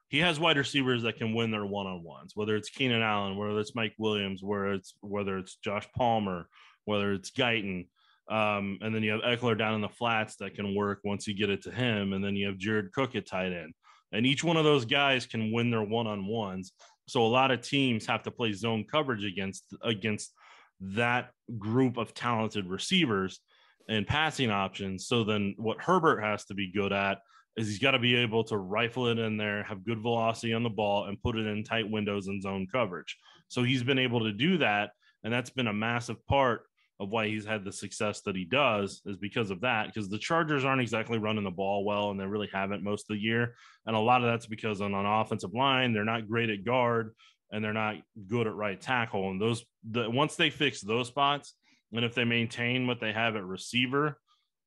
he 0.09 0.19
has 0.19 0.39
wide 0.39 0.57
receivers 0.57 1.03
that 1.03 1.17
can 1.17 1.35
win 1.35 1.51
their 1.51 1.67
one 1.67 1.87
on 1.87 2.03
ones, 2.03 2.33
whether 2.35 2.57
it's 2.57 2.71
Keenan 2.71 3.03
Allen, 3.03 3.37
whether 3.37 3.59
it's 3.59 3.75
Mike 3.75 3.95
Williams, 3.99 4.43
whether 4.43 4.73
it's 4.73 4.95
whether 5.01 5.39
it's 5.39 5.57
Josh 5.57 5.87
Palmer, 5.97 6.49
whether 6.85 7.13
it's 7.13 7.31
Guyton. 7.31 7.89
Um, 8.31 8.79
and 8.81 8.95
then 8.95 9.03
you 9.03 9.13
have 9.13 9.21
Ekeler 9.23 9.57
down 9.57 9.75
in 9.75 9.81
the 9.81 9.89
flats 9.89 10.37
that 10.37 10.55
can 10.55 10.75
work 10.75 11.01
once 11.05 11.27
you 11.27 11.35
get 11.35 11.51
it 11.51 11.63
to 11.63 11.71
him, 11.71 12.13
and 12.13 12.25
then 12.25 12.35
you 12.35 12.47
have 12.47 12.59
Jared 12.59 12.93
Cook 12.93 13.15
at 13.15 13.27
tight 13.27 13.53
end, 13.53 13.73
and 14.13 14.27
each 14.27 14.45
one 14.45 14.57
of 14.57 14.65
those 14.65 14.85
guys 14.85 15.27
can 15.27 15.53
win 15.53 15.71
their 15.71 15.83
one 15.83 16.07
on 16.07 16.27
ones. 16.27 16.73
So 17.09 17.25
a 17.25 17.29
lot 17.29 17.53
of 17.53 17.61
teams 17.61 18.07
have 18.07 18.23
to 18.25 18.31
play 18.31 18.53
zone 18.53 18.85
coverage 18.91 19.25
against 19.25 19.65
against 19.83 20.33
that 20.81 21.31
group 21.59 21.97
of 21.97 22.15
talented 22.15 22.67
receivers 22.67 23.41
and 23.89 24.07
passing 24.07 24.51
options. 24.51 25.07
So 25.07 25.25
then 25.25 25.55
what 25.57 25.81
Herbert 25.81 26.21
has 26.21 26.45
to 26.47 26.55
be 26.55 26.71
good 26.71 26.93
at 26.93 27.19
is 27.57 27.69
he's 27.69 27.79
got 27.79 27.93
to 27.93 27.99
be 27.99 28.17
able 28.17 28.45
to 28.45 28.59
rifle 28.59 29.09
it 29.09 29.19
in 29.19 29.37
there, 29.37 29.63
have 29.65 29.85
good 29.85 30.01
velocity 30.01 30.53
on 30.53 30.63
the 30.63 30.71
ball, 30.71 31.07
and 31.07 31.21
put 31.23 31.37
it 31.37 31.47
in 31.47 31.65
tight 31.65 31.91
windows 31.91 32.29
and 32.29 32.43
zone 32.43 32.67
coverage. 32.71 33.17
So 33.49 33.63
he's 33.63 33.83
been 33.83 33.99
able 33.99 34.21
to 34.21 34.33
do 34.33 34.59
that. 34.59 34.91
And 35.25 35.33
that's 35.33 35.51
been 35.51 35.67
a 35.67 35.73
massive 35.73 36.25
part 36.27 36.63
of 37.01 37.11
why 37.11 37.27
he's 37.29 37.45
had 37.45 37.65
the 37.65 37.73
success 37.73 38.21
that 38.23 38.37
he 38.37 38.45
does 38.45 39.03
is 39.07 39.17
because 39.17 39.51
of 39.51 39.61
that. 39.63 39.87
Because 39.87 40.09
the 40.09 40.19
Chargers 40.19 40.65
aren't 40.65 40.81
exactly 40.81 41.19
running 41.19 41.45
the 41.45 41.51
ball 41.51 41.85
well, 41.85 42.11
and 42.11 42.21
they 42.21 42.27
really 42.27 42.49
haven't 42.53 42.83
most 42.83 43.11
of 43.11 43.17
the 43.17 43.23
year. 43.23 43.55
And 43.87 43.97
a 43.97 44.01
lot 44.01 44.23
of 44.23 44.29
that's 44.29 44.47
because 44.47 44.81
on 44.81 44.95
an 44.95 45.07
offensive 45.07 45.55
line, 45.55 45.93
they're 45.93 46.05
not 46.05 46.29
great 46.29 46.51
at 46.51 46.65
guard 46.65 47.15
and 47.51 47.65
they're 47.65 47.73
not 47.73 47.97
good 48.27 48.47
at 48.47 48.55
right 48.55 48.81
tackle. 48.81 49.31
And 49.31 49.41
those 49.41 49.65
the 49.89 50.11
once 50.11 50.37
they 50.37 50.51
fix 50.51 50.81
those 50.81 51.09
spots, 51.09 51.55
and 51.93 52.05
if 52.05 52.15
they 52.15 52.25
maintain 52.25 52.87
what 52.87 53.01
they 53.01 53.13
have 53.13 53.37
at 53.37 53.45
receiver, 53.45 54.19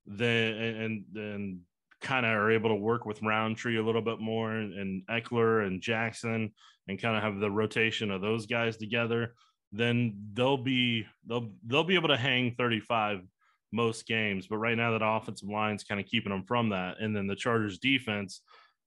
then 0.06 0.54
and 0.54 1.04
then 1.12 1.62
kind 2.02 2.26
of 2.26 2.32
are 2.32 2.52
able 2.52 2.70
to 2.70 2.76
work 2.76 3.06
with 3.06 3.22
Rountree 3.22 3.78
a 3.78 3.84
little 3.84 4.02
bit 4.02 4.20
more 4.20 4.52
and, 4.52 4.74
and 4.74 5.08
Ekeler 5.08 5.66
and 5.66 5.82
Jackson 5.82 6.54
and 6.88 7.02
kind 7.02 7.16
of 7.16 7.24
have 7.24 7.40
the 7.40 7.52
rotation 7.52 8.12
of 8.12 8.22
those 8.22 8.46
guys 8.46 8.78
together 8.78 9.34
then 9.72 10.16
they'll 10.34 10.58
be 10.58 11.06
they'll 11.28 11.52
they'll 11.66 11.84
be 11.84 11.96
able 11.96 12.08
to 12.08 12.18
hang 12.18 12.56
35 12.58 13.22
most 13.72 14.08
games. 14.08 14.48
But 14.48 14.58
right 14.58 14.78
now 14.78 14.92
that 14.92 15.06
offensive 15.06 15.50
line's 15.50 15.84
kind 15.84 16.02
of 16.02 16.08
keeping 16.08 16.32
them 16.32 16.44
from 16.44 16.70
that. 16.70 17.00
And 17.00 17.16
then 17.16 17.28
the 17.28 17.36
Chargers 17.36 17.78
defense, 17.78 18.42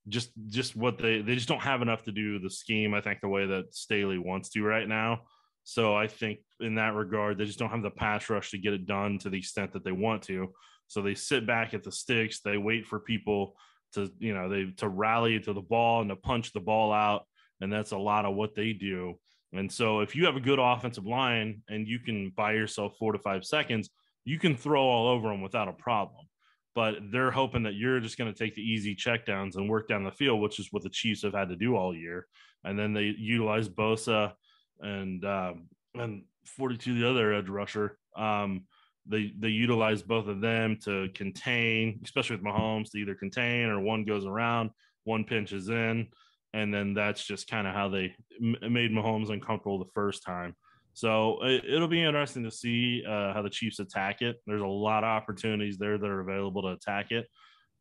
just 0.09 0.31
just 0.49 0.75
what 0.75 0.99
they 0.99 1.23
they 1.23 1.35
just 1.35 1.49
don't 1.49 1.63
have 1.63 1.83
enough 1.83 2.03
to 2.05 2.13
do 2.13 2.39
the 2.39 2.51
scheme, 2.51 2.95
I 2.95 3.01
think, 3.01 3.21
the 3.21 3.29
way 3.29 3.47
that 3.47 3.75
Staley 3.75 4.19
wants 4.19 4.51
to 4.51 4.65
right 4.65 4.89
now. 4.89 5.23
So 5.65 5.95
I 5.95 6.09
think 6.09 6.41
in 6.59 6.75
that 6.75 6.95
regard, 6.95 7.39
they 7.39 7.45
just 7.45 7.61
don't 7.61 7.71
have 7.71 7.83
the 7.83 7.91
pass 7.91 8.29
rush 8.29 8.51
to 8.51 8.59
get 8.59 8.73
it 8.73 8.87
done 8.87 9.19
to 9.19 9.31
the 9.31 9.39
extent 9.39 9.73
that 9.75 9.85
they 9.85 9.93
want 9.93 10.23
to. 10.25 10.53
So 10.89 11.03
they 11.03 11.15
sit 11.15 11.47
back 11.47 11.75
at 11.75 11.83
the 11.83 11.93
sticks, 11.93 12.41
they 12.41 12.59
wait 12.59 12.87
for 12.87 13.01
people 13.01 13.57
to, 13.95 14.11
you 14.19 14.35
know, 14.35 14.49
they 14.49 14.73
to 14.79 14.89
rally 14.89 15.39
to 15.41 15.53
the 15.53 15.61
ball 15.61 16.01
and 16.01 16.11
to 16.11 16.17
punch 16.17 16.53
the 16.53 16.61
ball 16.61 16.93
out. 16.93 17.27
And 17.61 17.73
that's 17.73 17.93
a 17.93 17.99
lot 17.99 18.25
of 18.25 18.35
what 18.35 18.55
they 18.55 18.73
do. 18.73 19.19
And 19.53 19.71
so 19.71 20.01
if 20.01 20.17
you 20.17 20.25
have 20.27 20.37
a 20.37 20.41
good 20.41 20.59
offensive 20.59 21.07
line 21.07 21.63
and 21.69 21.87
you 21.87 21.99
can 21.99 22.33
buy 22.37 22.53
yourself 22.53 22.97
four 22.99 23.13
to 23.13 23.19
five 23.19 23.45
seconds, 23.45 23.91
you 24.25 24.39
can 24.39 24.57
throw 24.57 24.83
all 24.83 25.09
over 25.09 25.29
them 25.29 25.43
without 25.43 25.69
a 25.69 25.73
problem. 25.73 26.27
But 26.75 26.97
they're 27.11 27.31
hoping 27.31 27.65
that 27.65 27.75
you're 27.75 28.01
just 28.01 28.17
going 28.17 28.33
to 28.33 28.39
take 28.39 28.55
the 28.55 28.63
easy 28.63 28.97
checkdowns 28.97 29.57
and 29.57 29.69
work 29.69 29.89
down 29.89 30.05
the 30.05 30.11
field, 30.11 30.41
which 30.41 30.59
is 30.59 30.69
what 30.71 30.83
the 30.83 30.89
Chiefs 30.89 31.23
have 31.23 31.35
had 31.35 31.51
to 31.51 31.57
do 31.57 31.77
all 31.77 31.95
year. 31.95 32.27
And 32.65 32.79
then 32.79 32.95
they 32.95 33.15
utilize 33.19 33.69
Bosa 33.69 34.33
and 34.81 35.23
um, 35.25 35.69
and 35.95 36.25
42 36.47 36.99
the 36.99 37.11
other 37.11 37.35
edge 37.35 37.49
rusher. 37.49 37.99
Um, 38.17 38.63
they 39.07 39.33
they 39.39 39.49
utilize 39.49 40.03
both 40.03 40.29
of 40.29 40.41
them 40.41 40.79
to 40.85 41.09
contain, 41.15 42.01
especially 42.05 42.37
with 42.37 42.45
Mahomes, 42.45 42.91
to 42.93 42.99
either 42.99 43.15
contain 43.15 43.67
or 43.67 43.81
one 43.81 44.05
goes 44.05 44.27
around, 44.27 44.71
one 45.05 45.25
pinches 45.25 45.69
in 45.69 46.09
and 46.55 46.73
then 46.73 46.95
that's 46.95 47.25
just 47.25 47.49
kind 47.49 47.67
of 47.67 47.75
how 47.75 47.89
they 47.89 48.15
m- 48.41 48.73
made 48.73 48.91
Mahomes 48.91 49.31
uncomfortable 49.31 49.79
the 49.79 49.91
first 49.95 50.23
time. 50.23 50.55
So 50.95 51.39
it, 51.43 51.81
will 51.81 51.89
be 51.89 52.03
interesting 52.03 52.45
to 52.45 52.51
see 52.51 53.03
uh, 53.09 53.33
how 53.33 53.41
the 53.41 53.49
Chiefs 53.49 53.79
attack 53.79 54.21
it. 54.21 54.43
There's 54.47 54.61
a 54.61 54.67
lot 54.67 55.05
of 55.05 55.09
opportunities 55.09 55.79
there 55.79 55.97
that 55.97 56.07
are 56.07 56.21
available 56.21 56.63
to 56.63 56.69
attack 56.69 57.13
it, 57.13 57.27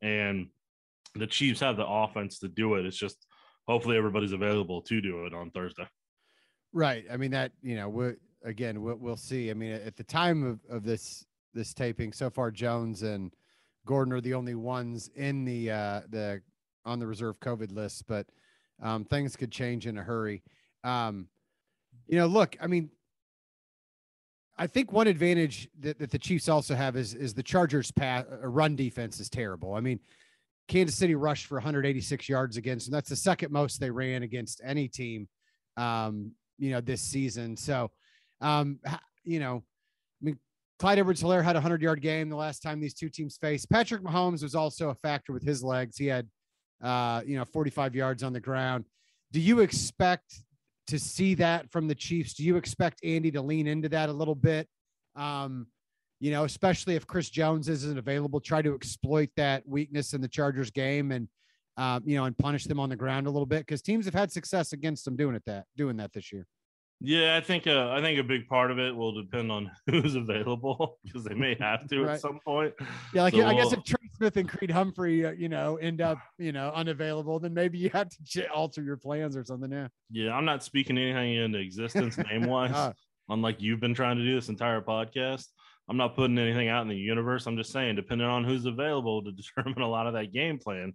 and 0.00 0.46
the 1.14 1.26
Chiefs 1.26 1.60
have 1.60 1.76
the 1.76 1.86
offense 1.86 2.38
to 2.38 2.48
do 2.48 2.76
it. 2.76 2.86
It's 2.86 2.96
just 2.96 3.26
hopefully 3.68 3.98
everybody's 3.98 4.32
available 4.32 4.80
to 4.82 5.02
do 5.02 5.26
it 5.26 5.34
on 5.34 5.50
Thursday. 5.50 5.86
Right. 6.72 7.04
I 7.12 7.18
mean 7.18 7.32
that 7.32 7.52
you 7.62 7.76
know 7.76 7.90
we 7.90 8.12
again 8.44 8.82
we'll, 8.82 8.96
we'll 8.96 9.16
see. 9.16 9.50
I 9.50 9.54
mean 9.54 9.72
at 9.72 9.96
the 9.96 10.04
time 10.04 10.44
of, 10.44 10.60
of 10.68 10.84
this 10.84 11.24
this 11.54 11.74
taping, 11.74 12.12
so 12.12 12.30
far 12.30 12.50
Jones 12.50 13.02
and 13.02 13.32
Gordon 13.86 14.12
are 14.12 14.20
the 14.20 14.34
only 14.34 14.54
ones 14.54 15.10
in 15.14 15.44
the 15.44 15.70
uh, 15.70 16.00
the 16.08 16.40
on 16.84 16.98
the 16.98 17.06
reserve 17.06 17.38
COVID 17.40 17.72
list, 17.72 18.06
but 18.06 18.26
um, 18.82 19.04
things 19.04 19.36
could 19.36 19.52
change 19.52 19.86
in 19.86 19.98
a 19.98 20.02
hurry. 20.02 20.42
Um, 20.84 21.28
you 22.08 22.18
know, 22.18 22.26
look, 22.26 22.56
I 22.60 22.66
mean, 22.66 22.90
I 24.56 24.66
think 24.66 24.92
one 24.92 25.06
advantage 25.06 25.68
that, 25.80 25.98
that 25.98 26.10
the 26.10 26.18
Chiefs 26.18 26.48
also 26.48 26.74
have 26.74 26.96
is 26.96 27.14
is 27.14 27.34
the 27.34 27.42
Chargers' 27.42 27.90
pass, 27.90 28.24
uh, 28.30 28.46
run 28.46 28.76
defense 28.76 29.20
is 29.20 29.28
terrible. 29.28 29.74
I 29.74 29.80
mean, 29.80 30.00
Kansas 30.68 30.96
City 30.96 31.14
rushed 31.14 31.46
for 31.46 31.56
186 31.56 32.28
yards 32.28 32.56
against, 32.56 32.86
and 32.86 32.94
that's 32.94 33.08
the 33.08 33.16
second 33.16 33.52
most 33.52 33.80
they 33.80 33.90
ran 33.90 34.22
against 34.22 34.60
any 34.64 34.88
team, 34.88 35.28
um, 35.76 36.32
you 36.58 36.70
know, 36.70 36.80
this 36.80 37.00
season. 37.00 37.56
So, 37.56 37.90
um, 38.42 38.78
you 39.24 39.40
know, 39.40 39.62
I 40.20 40.24
mean, 40.24 40.38
Clyde 40.78 40.98
Edwards-Helaire 40.98 41.42
had 41.42 41.56
a 41.56 41.60
100 41.60 41.80
yard 41.80 42.02
game 42.02 42.28
the 42.28 42.36
last 42.36 42.62
time 42.62 42.80
these 42.80 42.94
two 42.94 43.08
teams 43.08 43.36
faced. 43.36 43.70
Patrick 43.70 44.02
Mahomes 44.02 44.42
was 44.42 44.54
also 44.54 44.90
a 44.90 44.94
factor 44.96 45.32
with 45.32 45.42
his 45.42 45.62
legs. 45.62 45.96
He 45.96 46.06
had 46.06 46.28
uh, 46.82 47.22
you 47.24 47.36
know, 47.36 47.44
45 47.44 47.94
yards 47.94 48.22
on 48.22 48.32
the 48.32 48.40
ground. 48.40 48.84
Do 49.32 49.40
you 49.40 49.60
expect 49.60 50.42
to 50.88 50.98
see 50.98 51.34
that 51.36 51.70
from 51.70 51.86
the 51.86 51.94
Chiefs? 51.94 52.34
Do 52.34 52.44
you 52.44 52.56
expect 52.56 53.04
Andy 53.04 53.30
to 53.30 53.40
lean 53.40 53.66
into 53.66 53.88
that 53.90 54.08
a 54.08 54.12
little 54.12 54.34
bit? 54.34 54.68
Um, 55.14 55.68
you 56.20 56.30
know, 56.30 56.44
especially 56.44 56.94
if 56.96 57.06
Chris 57.06 57.30
Jones 57.30 57.68
isn't 57.68 57.98
available, 57.98 58.40
try 58.40 58.62
to 58.62 58.74
exploit 58.74 59.30
that 59.36 59.66
weakness 59.66 60.12
in 60.12 60.20
the 60.20 60.28
Chargers 60.28 60.70
game 60.70 61.12
and, 61.12 61.28
um, 61.76 62.02
you 62.04 62.16
know, 62.16 62.24
and 62.24 62.36
punish 62.36 62.64
them 62.64 62.78
on 62.78 62.88
the 62.88 62.96
ground 62.96 63.26
a 63.26 63.30
little 63.30 63.46
bit 63.46 63.60
because 63.60 63.82
teams 63.82 64.04
have 64.04 64.14
had 64.14 64.30
success 64.30 64.72
against 64.72 65.04
them 65.04 65.16
doing 65.16 65.34
it 65.34 65.42
that 65.46 65.64
doing 65.76 65.96
that 65.96 66.12
this 66.12 66.32
year. 66.32 66.46
Yeah, 67.04 67.36
I 67.36 67.40
think 67.40 67.66
uh, 67.66 67.90
I 67.90 68.00
think 68.00 68.20
a 68.20 68.22
big 68.22 68.46
part 68.46 68.70
of 68.70 68.78
it 68.78 68.94
will 68.94 69.12
depend 69.12 69.50
on 69.50 69.70
who's 69.90 70.14
available 70.14 70.98
because 71.04 71.24
they 71.24 71.34
may 71.34 71.56
have 71.58 71.88
to 71.88 72.04
right. 72.04 72.14
at 72.14 72.20
some 72.20 72.38
point. 72.44 72.74
Yeah, 73.12 73.22
like 73.22 73.34
so 73.34 73.44
I 73.44 73.54
guess 73.54 73.72
if 73.72 73.82
Trey 73.82 74.08
Smith 74.16 74.36
and 74.36 74.48
Creed 74.48 74.70
Humphrey, 74.70 75.26
uh, 75.26 75.32
you 75.32 75.48
know, 75.48 75.76
end 75.76 76.00
up 76.00 76.18
you 76.38 76.52
know 76.52 76.70
unavailable, 76.74 77.40
then 77.40 77.52
maybe 77.52 77.78
you 77.78 77.90
have 77.92 78.08
to 78.08 78.48
alter 78.54 78.82
your 78.82 78.96
plans 78.96 79.36
or 79.36 79.44
something. 79.44 79.70
Yeah. 79.70 79.88
Yeah, 80.10 80.32
I'm 80.32 80.44
not 80.44 80.62
speaking 80.62 80.96
anything 80.96 81.34
into 81.34 81.58
existence 81.58 82.16
name 82.30 82.46
wise, 82.46 82.72
uh, 82.72 82.92
unlike 83.28 83.60
you've 83.60 83.80
been 83.80 83.94
trying 83.94 84.18
to 84.18 84.24
do 84.24 84.34
this 84.34 84.48
entire 84.48 84.80
podcast. 84.80 85.46
I'm 85.88 85.96
not 85.96 86.14
putting 86.14 86.38
anything 86.38 86.68
out 86.68 86.82
in 86.82 86.88
the 86.88 86.94
universe. 86.94 87.46
I'm 87.46 87.56
just 87.56 87.72
saying, 87.72 87.96
depending 87.96 88.28
on 88.28 88.44
who's 88.44 88.64
available 88.64 89.24
to 89.24 89.32
determine 89.32 89.82
a 89.82 89.88
lot 89.88 90.06
of 90.06 90.14
that 90.14 90.32
game 90.32 90.58
plan. 90.58 90.94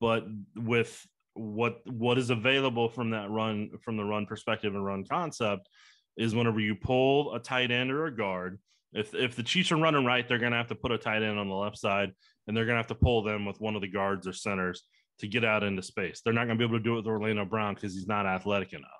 But 0.00 0.24
with 0.54 1.04
what 1.38 1.80
what 1.86 2.18
is 2.18 2.30
available 2.30 2.88
from 2.88 3.10
that 3.10 3.30
run 3.30 3.70
from 3.82 3.96
the 3.96 4.04
run 4.04 4.26
perspective 4.26 4.74
and 4.74 4.84
run 4.84 5.04
concept 5.04 5.68
is 6.16 6.34
whenever 6.34 6.60
you 6.60 6.74
pull 6.74 7.34
a 7.34 7.40
tight 7.40 7.70
end 7.70 7.90
or 7.90 8.06
a 8.06 8.14
guard 8.14 8.58
if 8.92 9.14
if 9.14 9.36
the 9.36 9.42
chiefs 9.42 9.70
are 9.70 9.76
running 9.76 10.04
right 10.04 10.28
they're 10.28 10.38
going 10.38 10.52
to 10.52 10.58
have 10.58 10.66
to 10.66 10.74
put 10.74 10.92
a 10.92 10.98
tight 10.98 11.22
end 11.22 11.38
on 11.38 11.48
the 11.48 11.54
left 11.54 11.78
side 11.78 12.12
and 12.48 12.56
they're 12.56 12.64
going 12.64 12.74
to 12.74 12.80
have 12.80 12.86
to 12.88 12.94
pull 12.94 13.22
them 13.22 13.44
with 13.44 13.60
one 13.60 13.76
of 13.76 13.82
the 13.82 13.88
guards 13.88 14.26
or 14.26 14.32
centers 14.32 14.84
to 15.18 15.28
get 15.28 15.44
out 15.44 15.62
into 15.62 15.82
space. 15.82 16.20
They're 16.20 16.32
not 16.32 16.46
going 16.46 16.58
to 16.58 16.66
be 16.66 16.68
able 16.68 16.78
to 16.78 16.82
do 16.82 16.94
it 16.94 16.96
with 16.96 17.06
orlando 17.06 17.44
brown 17.44 17.74
because 17.74 17.94
he's 17.94 18.06
not 18.06 18.26
athletic 18.26 18.72
enough. 18.72 18.90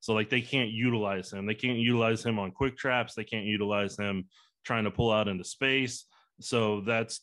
So 0.00 0.14
like 0.14 0.30
they 0.30 0.40
can't 0.40 0.70
utilize 0.70 1.32
him. 1.32 1.46
They 1.46 1.54
can't 1.54 1.78
utilize 1.78 2.24
him 2.24 2.38
on 2.38 2.52
quick 2.52 2.76
traps. 2.76 3.14
They 3.14 3.24
can't 3.24 3.44
utilize 3.44 3.96
him 3.96 4.26
trying 4.64 4.84
to 4.84 4.90
pull 4.90 5.10
out 5.10 5.28
into 5.28 5.44
space. 5.44 6.06
So 6.40 6.80
that's 6.82 7.20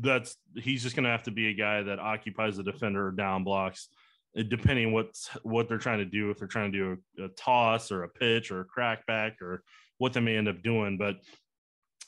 that's 0.00 0.36
he's 0.56 0.82
just 0.82 0.96
going 0.96 1.04
to 1.04 1.10
have 1.10 1.22
to 1.22 1.30
be 1.30 1.48
a 1.48 1.54
guy 1.54 1.82
that 1.82 1.98
occupies 1.98 2.56
the 2.56 2.62
defender 2.62 3.08
or 3.08 3.12
down 3.12 3.44
blocks 3.44 3.88
uh, 4.38 4.42
depending 4.42 4.92
what's 4.92 5.28
what 5.42 5.68
they're 5.68 5.78
trying 5.78 5.98
to 5.98 6.04
do 6.04 6.30
if 6.30 6.38
they're 6.38 6.48
trying 6.48 6.72
to 6.72 6.78
do 6.78 6.98
a, 7.18 7.24
a 7.26 7.28
toss 7.30 7.90
or 7.90 8.02
a 8.02 8.08
pitch 8.08 8.50
or 8.50 8.60
a 8.60 8.66
crackback 8.66 9.40
or 9.40 9.62
what 9.98 10.12
they 10.12 10.20
may 10.20 10.36
end 10.36 10.48
up 10.48 10.62
doing. 10.62 10.98
But 10.98 11.16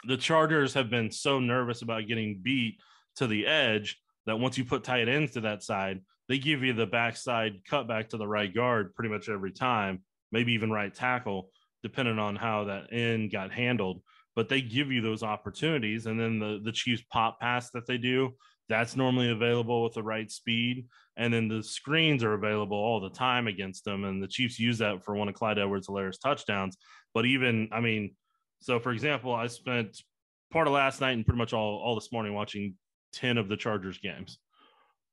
the 0.05 0.17
chargers 0.17 0.75
have 0.75 0.91
been 0.91 1.11
so 1.11 1.41
nervous 1.41 1.83
about 1.83 2.07
getting 2.07 2.41
beat 2.43 2.81
to 3.17 3.27
the 3.27 3.47
edge 3.47 3.99
that 4.27 4.39
once 4.39 4.59
you 4.59 4.65
put 4.65 4.85
tight 4.85 5.09
ends 5.09 5.33
to 5.33 5.41
that 5.41 5.63
side 5.63 6.01
they 6.29 6.39
give 6.39 6.63
you 6.63 6.73
the 6.73 6.87
backside 6.87 7.65
cutback 7.65 8.09
to 8.11 8.17
the 8.17 8.29
right 8.29 8.55
guard 8.55 8.95
pretty 8.95 9.13
much 9.13 9.29
every 9.29 9.51
time 9.51 10.01
maybe 10.31 10.53
even 10.53 10.71
right 10.71 10.95
tackle 10.95 11.51
depending 11.83 12.19
on 12.19 12.37
how 12.37 12.65
that 12.65 12.93
end 12.93 13.33
got 13.33 13.51
handled 13.51 14.03
but 14.39 14.49
they 14.49 14.61
give 14.61 14.93
you 14.93 15.01
those 15.01 15.25
opportunities. 15.25 16.07
And 16.07 16.19
then 16.19 16.39
the, 16.39 16.61
the 16.63 16.71
Chiefs 16.71 17.03
pop 17.11 17.41
pass 17.41 17.73
that 17.73 17.89
they 17.89 17.99
do 17.99 18.37
That's 18.69 18.95
normally 18.95 19.33
available 19.33 19.83
with 19.83 19.95
the 19.95 20.03
right 20.05 20.31
speed. 20.31 20.87
And 21.17 21.35
then 21.35 21.49
the 21.49 21.61
screens 21.61 22.23
are 22.23 22.35
available 22.35 22.77
all 22.77 23.01
the 23.01 23.11
time 23.11 23.49
against 23.49 23.85
them. 23.85 24.05
And 24.05 24.23
the 24.23 24.29
Chiefs 24.29 24.61
use 24.61 24.79
that 24.79 25.05
for 25.05 25.17
one 25.17 25.29
of 25.29 25.35
Clyde 25.35 25.59
Edwards 25.59 25.89
Helaire's 25.89 26.19
touchdowns. 26.19 26.77
But 27.15 27.27
even, 27.27 27.69
I 27.73 27.81
mean, 27.81 28.15
so 28.61 28.79
for 28.79 28.93
example, 28.93 29.35
I 29.35 29.49
spent 29.49 30.01
part 30.53 30.69
of 30.69 30.73
last 30.73 31.01
night 31.01 31.17
and 31.17 31.27
pretty 31.27 31.39
much 31.39 31.53
all, 31.53 31.83
all 31.85 31.97
this 31.97 32.13
morning 32.13 32.33
watching 32.33 32.77
10 33.15 33.39
of 33.39 33.49
the 33.49 33.57
Chargers 33.57 33.99
games. 33.99 34.39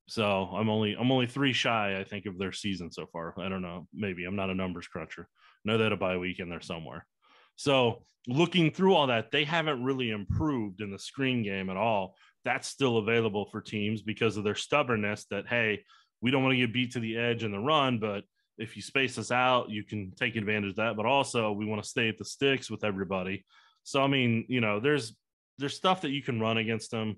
So 0.08 0.52
I'm 0.54 0.70
only 0.70 0.94
I'm 0.94 1.12
only 1.12 1.26
three 1.26 1.54
shy, 1.54 2.00
I 2.00 2.04
think, 2.04 2.28
of 2.28 2.38
their 2.38 2.52
season 2.52 2.92
so 2.92 3.08
far. 3.12 3.34
I 3.40 3.50
don't 3.50 3.64
know. 3.64 3.88
Maybe 3.92 4.26
I'm 4.26 4.36
not 4.36 4.52
a 4.52 4.54
numbers 4.54 4.86
cruncher. 4.86 5.28
Know 5.64 5.80
that 5.80 5.92
a 5.92 5.98
bye 5.98 6.18
week 6.18 6.38
in 6.38 6.48
there 6.48 6.62
somewhere. 6.62 7.08
So 7.56 8.04
looking 8.28 8.72
through 8.72 8.96
all 8.96 9.08
that, 9.08 9.32
they 9.32 9.44
haven't 9.44 9.84
really 9.84 10.12
improved 10.12 10.82
in 10.82 10.92
the 10.92 11.00
screen 11.00 11.44
game 11.44 11.70
at 11.70 11.78
all. 11.78 12.16
That's 12.44 12.68
still 12.68 12.98
available 12.98 13.46
for 13.52 13.62
teams 13.62 14.02
because 14.02 14.38
of 14.38 14.44
their 14.44 14.56
stubbornness 14.56 15.26
that, 15.32 15.48
hey, 15.48 15.84
we 16.22 16.32
don't 16.32 16.44
want 16.44 16.54
to 16.54 16.58
get 16.58 16.74
beat 16.74 16.92
to 16.94 17.00
the 17.00 17.18
edge 17.18 17.44
in 17.44 17.52
the 17.52 17.60
run, 17.60 18.00
but 18.00 18.24
if 18.58 18.76
you 18.76 18.82
space 18.82 19.18
us 19.18 19.32
out, 19.32 19.70
you 19.70 19.84
can 19.84 20.12
take 20.12 20.36
advantage 20.36 20.72
of 20.72 20.76
that. 20.78 20.96
But 20.96 21.06
also 21.06 21.52
we 21.52 21.66
want 21.66 21.84
to 21.84 21.90
stay 21.90 22.08
at 22.08 22.18
the 22.18 22.26
sticks 22.26 22.70
with 22.70 22.84
everybody. 22.84 23.46
So 23.84 24.02
I 24.02 24.08
mean, 24.08 24.46
you 24.48 24.62
know, 24.62 24.80
there's 24.80 25.16
there's 25.58 25.76
stuff 25.76 26.02
that 26.02 26.12
you 26.12 26.22
can 26.22 26.40
run 26.40 26.58
against 26.58 26.92
them, 26.92 27.18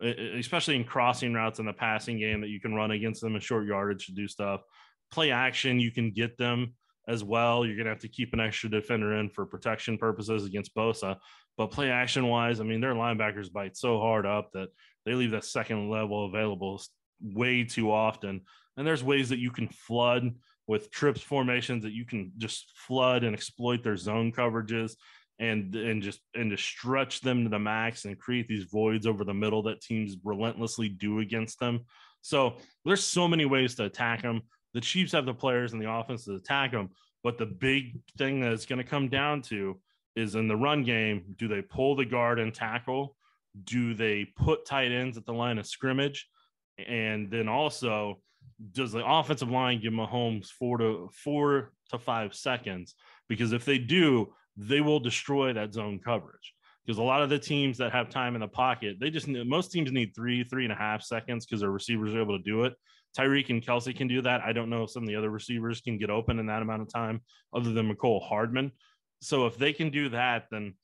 especially 0.00 0.76
in 0.76 0.84
crossing 0.84 1.32
routes 1.32 1.58
in 1.58 1.66
the 1.66 1.72
passing 1.72 2.18
game 2.18 2.40
that 2.40 2.48
you 2.48 2.60
can 2.60 2.74
run 2.74 2.90
against 2.90 3.20
them 3.20 3.34
in 3.34 3.40
short 3.40 3.66
yardage 3.66 4.06
to 4.06 4.12
do 4.12 4.28
stuff. 4.28 4.62
Play 5.10 5.30
action, 5.30 5.80
you 5.80 5.90
can 5.90 6.10
get 6.10 6.36
them 6.38 6.74
as 7.08 7.22
well. 7.22 7.64
You're 7.64 7.76
going 7.76 7.86
to 7.86 7.92
have 7.92 8.00
to 8.00 8.08
keep 8.08 8.32
an 8.32 8.40
extra 8.40 8.70
defender 8.70 9.18
in 9.18 9.30
for 9.30 9.46
protection 9.46 9.98
purposes 9.98 10.44
against 10.44 10.74
Bosa. 10.74 11.16
But 11.56 11.70
play 11.70 11.90
action 11.90 12.26
wise, 12.28 12.60
I 12.60 12.64
mean, 12.64 12.80
their 12.80 12.94
linebackers 12.94 13.52
bite 13.52 13.76
so 13.76 13.98
hard 14.00 14.26
up 14.26 14.50
that 14.54 14.68
they 15.04 15.14
leave 15.14 15.32
that 15.32 15.44
second 15.44 15.90
level 15.90 16.26
available 16.26 16.80
way 17.22 17.64
too 17.64 17.92
often. 17.92 18.40
And 18.76 18.86
there's 18.86 19.04
ways 19.04 19.28
that 19.28 19.38
you 19.38 19.50
can 19.50 19.68
flood 19.68 20.34
with 20.66 20.90
trips 20.90 21.20
formations 21.20 21.82
that 21.84 21.92
you 21.92 22.04
can 22.04 22.32
just 22.38 22.72
flood 22.74 23.22
and 23.22 23.34
exploit 23.34 23.84
their 23.84 23.96
zone 23.96 24.32
coverages 24.32 24.94
and 25.38 25.74
and 25.74 26.02
just 26.02 26.20
and 26.34 26.50
to 26.50 26.56
stretch 26.56 27.20
them 27.20 27.44
to 27.44 27.50
the 27.50 27.58
max 27.58 28.04
and 28.04 28.18
create 28.18 28.48
these 28.48 28.64
voids 28.64 29.06
over 29.06 29.24
the 29.24 29.34
middle 29.34 29.62
that 29.62 29.80
teams 29.80 30.16
relentlessly 30.24 30.88
do 30.88 31.20
against 31.20 31.58
them. 31.58 31.80
So 32.22 32.54
there's 32.84 33.04
so 33.04 33.28
many 33.28 33.44
ways 33.44 33.74
to 33.74 33.84
attack 33.84 34.22
them 34.22 34.42
the 34.74 34.80
Chiefs 34.80 35.12
have 35.12 35.24
the 35.24 35.32
players 35.32 35.72
and 35.72 35.80
the 35.80 35.90
offense 35.90 36.24
to 36.24 36.34
attack 36.34 36.72
them. 36.72 36.90
But 37.22 37.38
the 37.38 37.46
big 37.46 38.00
thing 38.18 38.40
that 38.40 38.52
it's 38.52 38.66
going 38.66 38.78
to 38.78 38.84
come 38.84 39.08
down 39.08 39.40
to 39.42 39.80
is 40.14 40.34
in 40.34 40.46
the 40.46 40.56
run 40.56 40.84
game, 40.84 41.24
do 41.36 41.48
they 41.48 41.62
pull 41.62 41.96
the 41.96 42.04
guard 42.04 42.38
and 42.38 42.52
tackle? 42.52 43.16
Do 43.64 43.94
they 43.94 44.26
put 44.36 44.66
tight 44.66 44.92
ends 44.92 45.16
at 45.16 45.24
the 45.24 45.32
line 45.32 45.58
of 45.58 45.66
scrimmage? 45.66 46.28
And 46.86 47.30
then 47.30 47.48
also, 47.48 48.20
does 48.72 48.92
the 48.92 49.04
offensive 49.04 49.50
line 49.50 49.80
give 49.80 49.92
Mahomes 49.92 50.48
four 50.48 50.76
to 50.78 51.08
four 51.14 51.72
to 51.90 51.98
five 51.98 52.34
seconds? 52.34 52.94
Because 53.28 53.52
if 53.52 53.64
they 53.64 53.78
do, 53.78 54.32
they 54.56 54.80
will 54.80 55.00
destroy 55.00 55.52
that 55.52 55.72
zone 55.72 56.00
coverage. 56.04 56.54
Because 56.84 56.98
a 56.98 57.02
lot 57.02 57.22
of 57.22 57.30
the 57.30 57.38
teams 57.38 57.78
that 57.78 57.92
have 57.92 58.10
time 58.10 58.34
in 58.34 58.42
the 58.42 58.48
pocket, 58.48 58.96
they 59.00 59.08
just 59.08 59.26
most 59.26 59.72
teams 59.72 59.90
need 59.90 60.14
three, 60.14 60.44
three 60.44 60.64
and 60.64 60.72
a 60.72 60.76
half 60.76 61.02
seconds 61.02 61.46
because 61.46 61.60
their 61.60 61.70
receivers 61.70 62.14
are 62.14 62.20
able 62.20 62.36
to 62.36 62.44
do 62.44 62.64
it. 62.64 62.74
Tyreek 63.16 63.50
and 63.50 63.64
Kelce 63.64 63.96
can 63.96 64.08
do 64.08 64.22
that. 64.22 64.42
I 64.42 64.52
don't 64.52 64.70
know 64.70 64.84
if 64.84 64.90
some 64.90 65.02
of 65.02 65.08
the 65.08 65.16
other 65.16 65.30
receivers 65.30 65.80
can 65.80 65.98
get 65.98 66.10
open 66.10 66.38
in 66.38 66.46
that 66.46 66.62
amount 66.62 66.82
of 66.82 66.92
time, 66.92 67.20
other 67.54 67.72
than 67.72 67.92
Mecole 67.92 68.26
Hardman. 68.26 68.72
So 69.20 69.46
if 69.46 69.56
they 69.56 69.72
can 69.72 69.90
do 69.90 70.08
that, 70.10 70.46
then 70.50 70.74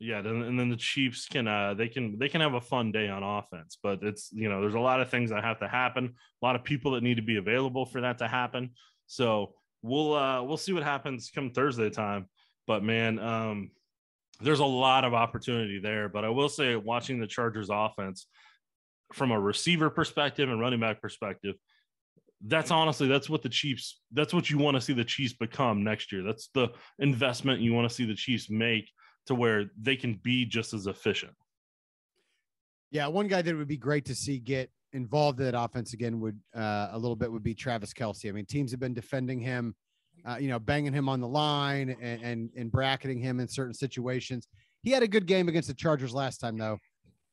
yeah, 0.00 0.20
then 0.20 0.42
and 0.42 0.58
then 0.58 0.70
the 0.70 0.76
Chiefs 0.76 1.26
can 1.26 1.46
uh 1.46 1.74
they 1.74 1.88
can 1.88 2.18
they 2.18 2.28
can 2.28 2.40
have 2.40 2.54
a 2.54 2.60
fun 2.60 2.90
day 2.92 3.08
on 3.08 3.22
offense. 3.22 3.78
But 3.82 4.02
it's 4.02 4.30
you 4.32 4.48
know 4.48 4.60
there's 4.60 4.74
a 4.74 4.80
lot 4.80 5.00
of 5.00 5.10
things 5.10 5.30
that 5.30 5.44
have 5.44 5.60
to 5.60 5.68
happen, 5.68 6.14
a 6.42 6.46
lot 6.46 6.56
of 6.56 6.64
people 6.64 6.92
that 6.92 7.02
need 7.02 7.16
to 7.16 7.22
be 7.22 7.36
available 7.36 7.86
for 7.86 8.00
that 8.00 8.18
to 8.18 8.28
happen. 8.28 8.70
So 9.06 9.54
we'll 9.82 10.14
uh 10.14 10.42
we'll 10.42 10.56
see 10.56 10.72
what 10.72 10.82
happens 10.82 11.30
come 11.32 11.50
Thursday 11.50 11.90
time. 11.90 12.26
But 12.66 12.82
man, 12.82 13.18
um 13.18 13.70
there's 14.40 14.60
a 14.60 14.64
lot 14.64 15.04
of 15.04 15.14
opportunity 15.14 15.78
there. 15.78 16.08
But 16.08 16.24
I 16.24 16.28
will 16.28 16.48
say, 16.48 16.76
watching 16.76 17.20
the 17.20 17.26
Chargers 17.26 17.68
offense 17.70 18.26
from 19.12 19.30
a 19.30 19.40
receiver 19.40 19.90
perspective 19.90 20.48
and 20.48 20.60
running 20.60 20.80
back 20.80 21.00
perspective, 21.00 21.54
that's 22.46 22.70
honestly 22.70 23.08
that's 23.08 23.30
what 23.30 23.42
the 23.42 23.48
Chiefs 23.48 24.00
that's 24.12 24.34
what 24.34 24.50
you 24.50 24.58
want 24.58 24.76
to 24.76 24.80
see 24.80 24.92
the 24.92 25.04
Chiefs 25.04 25.32
become 25.32 25.82
next 25.82 26.12
year. 26.12 26.22
That's 26.22 26.48
the 26.54 26.68
investment 26.98 27.60
you 27.60 27.72
want 27.72 27.88
to 27.88 27.94
see 27.94 28.04
the 28.04 28.14
Chiefs 28.14 28.50
make 28.50 28.90
to 29.26 29.34
where 29.34 29.66
they 29.80 29.96
can 29.96 30.20
be 30.22 30.44
just 30.44 30.74
as 30.74 30.86
efficient. 30.86 31.32
Yeah, 32.90 33.06
one 33.06 33.28
guy 33.28 33.42
that 33.42 33.56
would 33.56 33.68
be 33.68 33.78
great 33.78 34.04
to 34.06 34.14
see 34.14 34.38
get 34.38 34.70
involved 34.92 35.40
in 35.40 35.46
that 35.46 35.58
offense 35.58 35.94
again 35.94 36.20
would 36.20 36.38
uh, 36.54 36.88
a 36.92 36.98
little 36.98 37.16
bit 37.16 37.32
would 37.32 37.42
be 37.42 37.54
Travis 37.54 37.92
Kelce. 37.92 38.28
I 38.28 38.32
mean, 38.32 38.46
teams 38.46 38.70
have 38.70 38.80
been 38.80 38.94
defending 38.94 39.40
him, 39.40 39.74
uh, 40.26 40.36
you 40.38 40.48
know, 40.48 40.58
banging 40.58 40.92
him 40.92 41.08
on 41.08 41.20
the 41.20 41.28
line 41.28 41.96
and, 42.00 42.22
and 42.22 42.50
and 42.56 42.70
bracketing 42.70 43.18
him 43.18 43.40
in 43.40 43.48
certain 43.48 43.74
situations. 43.74 44.48
He 44.82 44.90
had 44.90 45.02
a 45.02 45.08
good 45.08 45.26
game 45.26 45.48
against 45.48 45.68
the 45.68 45.74
Chargers 45.74 46.12
last 46.12 46.38
time, 46.38 46.58
though. 46.58 46.78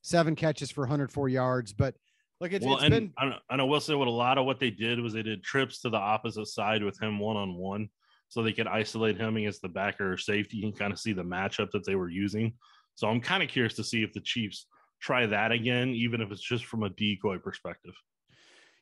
Seven 0.03 0.35
catches 0.35 0.71
for 0.71 0.81
104 0.81 1.29
yards, 1.29 1.73
but 1.73 1.95
like 2.41 2.53
it's, 2.53 2.65
well, 2.65 2.75
it's 2.75 2.85
and 2.85 2.91
been. 2.91 3.13
I, 3.17 3.25
know, 3.55 3.63
I 3.63 3.63
will 3.63 3.79
say 3.79 3.93
what 3.93 4.07
a 4.07 4.11
lot 4.11 4.37
of 4.37 4.45
what 4.45 4.59
they 4.59 4.71
did 4.71 4.99
was 4.99 5.13
they 5.13 5.21
did 5.21 5.43
trips 5.43 5.79
to 5.81 5.89
the 5.89 5.97
opposite 5.97 6.47
side 6.47 6.83
with 6.83 6.99
him 6.99 7.19
one 7.19 7.37
on 7.37 7.55
one, 7.55 7.87
so 8.29 8.41
they 8.41 8.51
could 8.51 8.67
isolate 8.67 9.15
him 9.15 9.37
against 9.37 9.61
the 9.61 9.69
backer 9.69 10.11
or 10.11 10.17
safety 10.17 10.63
and 10.63 10.77
kind 10.77 10.91
of 10.91 10.99
see 10.99 11.13
the 11.13 11.23
matchup 11.23 11.69
that 11.71 11.85
they 11.85 11.95
were 11.95 12.09
using. 12.09 12.53
So 12.95 13.07
I'm 13.07 13.21
kind 13.21 13.43
of 13.43 13.49
curious 13.49 13.75
to 13.75 13.83
see 13.83 14.01
if 14.01 14.11
the 14.11 14.21
Chiefs 14.21 14.65
try 14.99 15.27
that 15.27 15.51
again, 15.51 15.89
even 15.89 16.19
if 16.19 16.31
it's 16.31 16.41
just 16.41 16.65
from 16.65 16.83
a 16.83 16.89
decoy 16.89 17.37
perspective. 17.37 17.93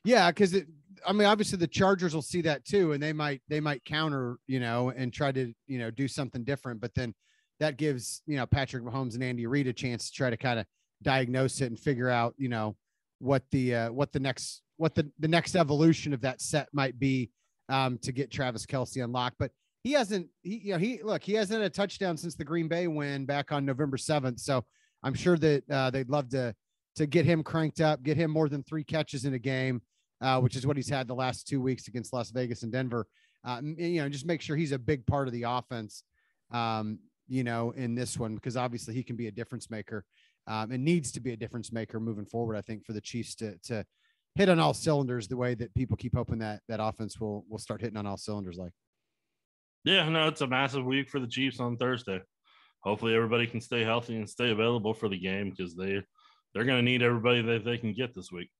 Yeah, 0.04 0.30
because 0.30 0.54
it. 0.54 0.66
I 1.06 1.12
mean, 1.12 1.26
obviously 1.26 1.58
the 1.58 1.66
Chargers 1.66 2.14
will 2.14 2.22
see 2.22 2.40
that 2.42 2.64
too, 2.64 2.92
and 2.92 3.02
they 3.02 3.12
might 3.12 3.42
they 3.48 3.60
might 3.60 3.84
counter, 3.84 4.38
you 4.46 4.58
know, 4.58 4.90
and 4.90 5.12
try 5.12 5.32
to 5.32 5.52
you 5.66 5.78
know 5.78 5.90
do 5.90 6.08
something 6.08 6.44
different. 6.44 6.80
But 6.80 6.94
then 6.94 7.14
that 7.58 7.76
gives 7.76 8.22
you 8.26 8.38
know 8.38 8.46
Patrick 8.46 8.82
Mahomes 8.82 9.14
and 9.14 9.22
Andy 9.22 9.46
Reid 9.46 9.66
a 9.66 9.74
chance 9.74 10.08
to 10.08 10.16
try 10.16 10.30
to 10.30 10.38
kind 10.38 10.60
of 10.60 10.66
diagnose 11.02 11.60
it 11.60 11.66
and 11.66 11.78
figure 11.78 12.08
out, 12.08 12.34
you 12.36 12.48
know, 12.48 12.76
what 13.20 13.44
the 13.50 13.74
uh, 13.74 13.92
what 13.92 14.12
the 14.12 14.20
next 14.20 14.62
what 14.76 14.94
the 14.94 15.10
the 15.18 15.28
next 15.28 15.54
evolution 15.54 16.12
of 16.12 16.22
that 16.22 16.40
set 16.40 16.68
might 16.72 16.98
be 16.98 17.30
um, 17.68 17.98
to 17.98 18.12
get 18.12 18.30
Travis 18.30 18.66
Kelce 18.66 19.02
unlocked. 19.04 19.36
But 19.38 19.52
he 19.84 19.92
hasn't 19.92 20.28
he 20.42 20.60
you 20.64 20.72
know 20.72 20.78
he 20.78 21.00
look 21.02 21.22
he 21.22 21.34
hasn't 21.34 21.62
had 21.62 21.70
a 21.70 21.74
touchdown 21.74 22.16
since 22.16 22.34
the 22.34 22.44
Green 22.44 22.66
Bay 22.66 22.88
win 22.88 23.26
back 23.26 23.52
on 23.52 23.64
November 23.64 23.96
seventh. 23.96 24.40
So 24.40 24.64
I'm 25.02 25.14
sure 25.14 25.36
that 25.38 25.70
uh, 25.70 25.90
they'd 25.90 26.10
love 26.10 26.30
to 26.30 26.54
to 26.96 27.06
get 27.06 27.24
him 27.24 27.42
cranked 27.42 27.80
up, 27.80 28.02
get 28.02 28.16
him 28.16 28.30
more 28.30 28.48
than 28.48 28.62
three 28.62 28.84
catches 28.84 29.24
in 29.24 29.34
a 29.34 29.38
game, 29.38 29.80
uh, 30.20 30.40
which 30.40 30.56
is 30.56 30.66
what 30.66 30.76
he's 30.76 30.88
had 30.88 31.06
the 31.06 31.14
last 31.14 31.46
two 31.46 31.60
weeks 31.60 31.86
against 31.86 32.12
Las 32.12 32.30
Vegas 32.30 32.62
and 32.62 32.72
Denver. 32.72 33.06
Uh, 33.44 33.60
you 33.62 34.02
know, 34.02 34.08
just 34.08 34.26
make 34.26 34.42
sure 34.42 34.56
he's 34.56 34.72
a 34.72 34.78
big 34.78 35.06
part 35.06 35.28
of 35.28 35.32
the 35.32 35.44
offense. 35.44 36.02
Um, 36.50 36.98
you 37.28 37.44
know, 37.44 37.70
in 37.70 37.94
this 37.94 38.18
one 38.18 38.34
because 38.34 38.56
obviously 38.56 38.92
he 38.92 39.04
can 39.04 39.14
be 39.14 39.28
a 39.28 39.30
difference 39.30 39.70
maker 39.70 40.04
um, 40.46 40.72
and 40.72 40.84
needs 40.84 41.12
to 41.12 41.20
be 41.20 41.32
a 41.32 41.36
difference 41.36 41.72
maker 41.72 42.00
moving 42.00 42.26
forward. 42.26 42.56
I 42.56 42.60
think 42.60 42.84
for 42.84 42.92
the 42.92 43.00
Chiefs 43.00 43.34
to 43.36 43.56
to 43.64 43.84
hit 44.34 44.48
on 44.48 44.58
all 44.58 44.74
cylinders 44.74 45.28
the 45.28 45.36
way 45.36 45.54
that 45.54 45.74
people 45.74 45.96
keep 45.96 46.14
hoping 46.14 46.38
that 46.38 46.60
that 46.68 46.80
offense 46.82 47.20
will 47.20 47.44
will 47.48 47.58
start 47.58 47.80
hitting 47.80 47.96
on 47.96 48.06
all 48.06 48.16
cylinders. 48.16 48.58
Like, 48.58 48.72
yeah, 49.84 50.08
no, 50.08 50.28
it's 50.28 50.40
a 50.40 50.46
massive 50.46 50.84
week 50.84 51.08
for 51.08 51.20
the 51.20 51.26
Chiefs 51.26 51.60
on 51.60 51.76
Thursday. 51.76 52.20
Hopefully, 52.82 53.14
everybody 53.14 53.46
can 53.46 53.60
stay 53.60 53.84
healthy 53.84 54.16
and 54.16 54.28
stay 54.28 54.50
available 54.50 54.94
for 54.94 55.08
the 55.08 55.18
game 55.18 55.50
because 55.50 55.74
they 55.74 56.02
they're 56.54 56.64
going 56.64 56.78
to 56.78 56.90
need 56.90 57.02
everybody 57.02 57.42
that 57.42 57.64
they 57.64 57.78
can 57.78 57.92
get 57.92 58.14
this 58.14 58.32
week. 58.32 58.50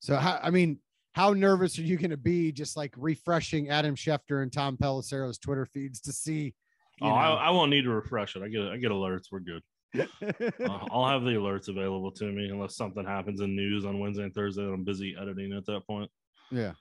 So, 0.00 0.16
how, 0.16 0.38
I 0.42 0.50
mean, 0.50 0.78
how 1.12 1.32
nervous 1.32 1.78
are 1.78 1.82
you 1.82 1.96
going 1.96 2.10
to 2.10 2.16
be 2.16 2.52
just 2.52 2.76
like 2.76 2.92
refreshing 2.96 3.70
Adam 3.70 3.94
Schefter 3.94 4.42
and 4.42 4.52
Tom 4.52 4.76
Pelissero's 4.76 5.38
Twitter 5.38 5.66
feeds 5.66 6.00
to 6.02 6.12
see? 6.12 6.54
oh, 7.02 7.08
I, 7.08 7.46
I, 7.46 7.50
won't 7.50 7.70
need 7.70 7.82
to 7.82 7.90
refresh 7.90 8.36
it. 8.36 8.42
I 8.42 8.48
get 8.48 8.62
I 8.62 8.76
get 8.76 8.90
alerts. 8.90 9.24
We're 9.32 9.40
good. 9.40 9.62
I'll 10.90 11.06
have 11.06 11.22
the 11.22 11.30
alerts 11.30 11.68
available 11.68 12.10
to 12.12 12.24
me 12.24 12.48
unless 12.48 12.76
something 12.76 13.04
happens 13.04 13.40
in 13.40 13.54
news 13.54 13.84
on 13.84 14.00
Wednesday 14.00 14.24
and 14.24 14.34
Thursday. 14.34 14.62
that 14.62 14.72
I'm 14.72 14.84
busy 14.84 15.16
editing 15.20 15.52
at 15.52 15.66
that 15.66 15.86
point. 15.86 16.10
Yeah. 16.50 16.72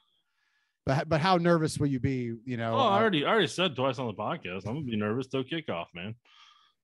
But 0.85 1.07
but 1.07 1.21
how 1.21 1.37
nervous 1.37 1.77
will 1.77 1.87
you 1.87 1.99
be? 1.99 2.33
You 2.45 2.57
know, 2.57 2.73
oh, 2.73 2.77
I 2.77 2.97
uh, 2.97 2.99
already 2.99 3.25
I 3.25 3.29
already 3.29 3.47
said 3.47 3.75
twice 3.75 3.99
on 3.99 4.07
the 4.07 4.13
podcast. 4.13 4.67
I'm 4.67 4.75
gonna 4.75 4.81
be 4.81 4.97
nervous 4.97 5.27
till 5.27 5.43
kickoff, 5.43 5.85
man. 5.93 6.15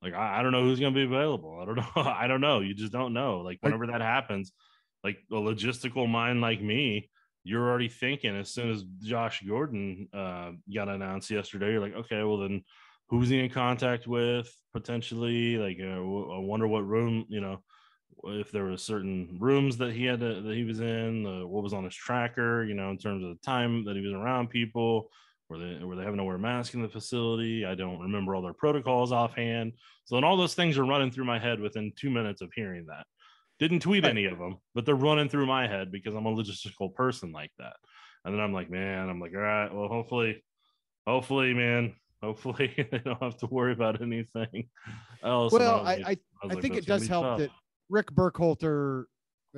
Like 0.01 0.13
I, 0.13 0.39
I 0.39 0.43
don't 0.43 0.53
know 0.53 0.61
who's 0.61 0.79
gonna 0.79 0.95
be 0.95 1.03
available. 1.03 1.59
I 1.61 1.65
don't 1.65 1.75
know. 1.75 1.89
I 1.95 2.27
don't 2.27 2.41
know. 2.41 2.61
You 2.61 2.73
just 2.73 2.93
don't 2.93 3.13
know. 3.13 3.39
Like 3.39 3.57
whenever 3.61 3.87
that 3.87 4.01
happens, 4.01 4.53
like 5.03 5.17
a 5.31 5.35
logistical 5.35 6.07
mind 6.07 6.39
like 6.39 6.61
me, 6.61 7.09
you're 7.43 7.67
already 7.67 7.89
thinking 7.89 8.35
as 8.37 8.53
soon 8.53 8.71
as 8.71 8.83
Josh 9.03 9.43
Gordon 9.45 10.07
uh, 10.13 10.51
got 10.73 10.87
announced 10.87 11.29
yesterday, 11.29 11.71
you're 11.71 11.81
like, 11.81 11.95
okay, 11.95 12.23
well 12.23 12.37
then 12.37 12.63
who's 13.09 13.29
he 13.29 13.39
in 13.39 13.49
contact 13.49 14.07
with 14.07 14.53
potentially 14.73 15.57
like 15.57 15.77
uh, 15.81 15.99
i 16.35 16.39
wonder 16.39 16.67
what 16.67 16.87
room 16.87 17.25
you 17.29 17.41
know 17.41 17.61
if 18.25 18.51
there 18.51 18.65
were 18.65 18.77
certain 18.77 19.37
rooms 19.39 19.77
that 19.77 19.93
he 19.93 20.03
had 20.05 20.19
to, 20.19 20.41
that 20.41 20.55
he 20.55 20.63
was 20.63 20.79
in 20.79 21.25
uh, 21.25 21.47
what 21.47 21.63
was 21.63 21.73
on 21.73 21.83
his 21.83 21.95
tracker 21.95 22.63
you 22.63 22.73
know 22.73 22.89
in 22.89 22.97
terms 22.97 23.23
of 23.23 23.29
the 23.29 23.45
time 23.45 23.85
that 23.85 23.95
he 23.95 24.01
was 24.01 24.13
around 24.13 24.49
people. 24.49 25.09
Were 25.49 25.57
they 25.57 25.83
were 25.83 25.95
they 25.95 26.03
having 26.03 26.17
to 26.17 26.23
wear 26.23 26.35
a 26.35 26.39
mask 26.39 26.75
in 26.75 26.83
the 26.83 26.89
facility? 26.89 27.65
I 27.65 27.73
don't 27.73 27.99
remember 27.99 28.35
all 28.35 28.41
their 28.43 28.53
protocols 28.53 29.11
offhand. 29.11 29.73
So 30.05 30.15
then 30.15 30.23
all 30.23 30.37
those 30.37 30.53
things 30.53 30.77
are 30.77 30.85
running 30.85 31.09
through 31.09 31.25
my 31.25 31.39
head 31.39 31.59
within 31.59 31.91
two 31.95 32.11
minutes 32.11 32.41
of 32.41 32.51
hearing 32.53 32.85
that. 32.85 33.07
Didn't 33.57 33.79
tweet 33.79 34.05
any 34.05 34.25
of 34.25 34.37
them, 34.37 34.57
but 34.75 34.85
they're 34.85 34.93
running 34.93 35.27
through 35.27 35.47
my 35.47 35.67
head 35.67 35.91
because 35.91 36.13
I'm 36.13 36.27
a 36.27 36.31
logistical 36.31 36.93
person 36.93 37.31
like 37.31 37.51
that. 37.57 37.77
And 38.23 38.33
then 38.33 38.41
I'm 38.41 38.53
like, 38.53 38.69
man, 38.69 39.09
I'm 39.09 39.19
like, 39.19 39.33
all 39.33 39.41
right, 39.41 39.73
well, 39.73 39.87
hopefully, 39.87 40.43
hopefully, 41.07 41.53
man, 41.55 41.95
hopefully 42.21 42.73
they 42.91 42.99
don't 42.99 43.21
have 43.21 43.38
to 43.38 43.47
worry 43.47 43.73
about 43.73 44.01
anything 44.01 44.69
else. 45.23 45.51
Well, 45.51 45.79
was 45.79 45.88
I, 45.88 45.93
I, 45.93 46.17
I 46.43 46.47
like, 46.47 46.62
think 46.62 46.75
"That's 46.75 46.86
it 46.86 46.88
does 46.88 47.08
help 47.08 47.25
tough." 47.25 47.39
that 47.39 47.51
Rick 47.89 48.12
Burkholder, 48.12 49.08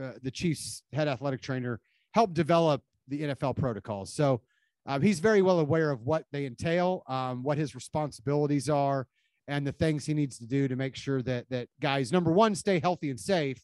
uh, 0.01 0.11
the 0.21 0.31
Chiefs 0.31 0.83
head 0.93 1.07
athletic 1.07 1.41
trainer, 1.41 1.79
helped 2.13 2.33
develop 2.33 2.81
the 3.07 3.21
NFL 3.21 3.57
protocols. 3.57 4.13
So 4.13 4.41
um, 4.85 5.01
he's 5.01 5.19
very 5.19 5.41
well 5.41 5.59
aware 5.59 5.91
of 5.91 6.05
what 6.05 6.25
they 6.31 6.45
entail, 6.45 7.03
um, 7.07 7.43
what 7.43 7.57
his 7.57 7.75
responsibilities 7.75 8.69
are, 8.69 9.07
and 9.47 9.65
the 9.65 9.71
things 9.71 10.05
he 10.05 10.13
needs 10.13 10.37
to 10.39 10.47
do 10.47 10.67
to 10.67 10.75
make 10.75 10.95
sure 10.95 11.21
that 11.23 11.49
that 11.49 11.67
guys, 11.79 12.11
number 12.11 12.31
one, 12.31 12.55
stay 12.55 12.79
healthy 12.79 13.09
and 13.09 13.19
safe, 13.19 13.61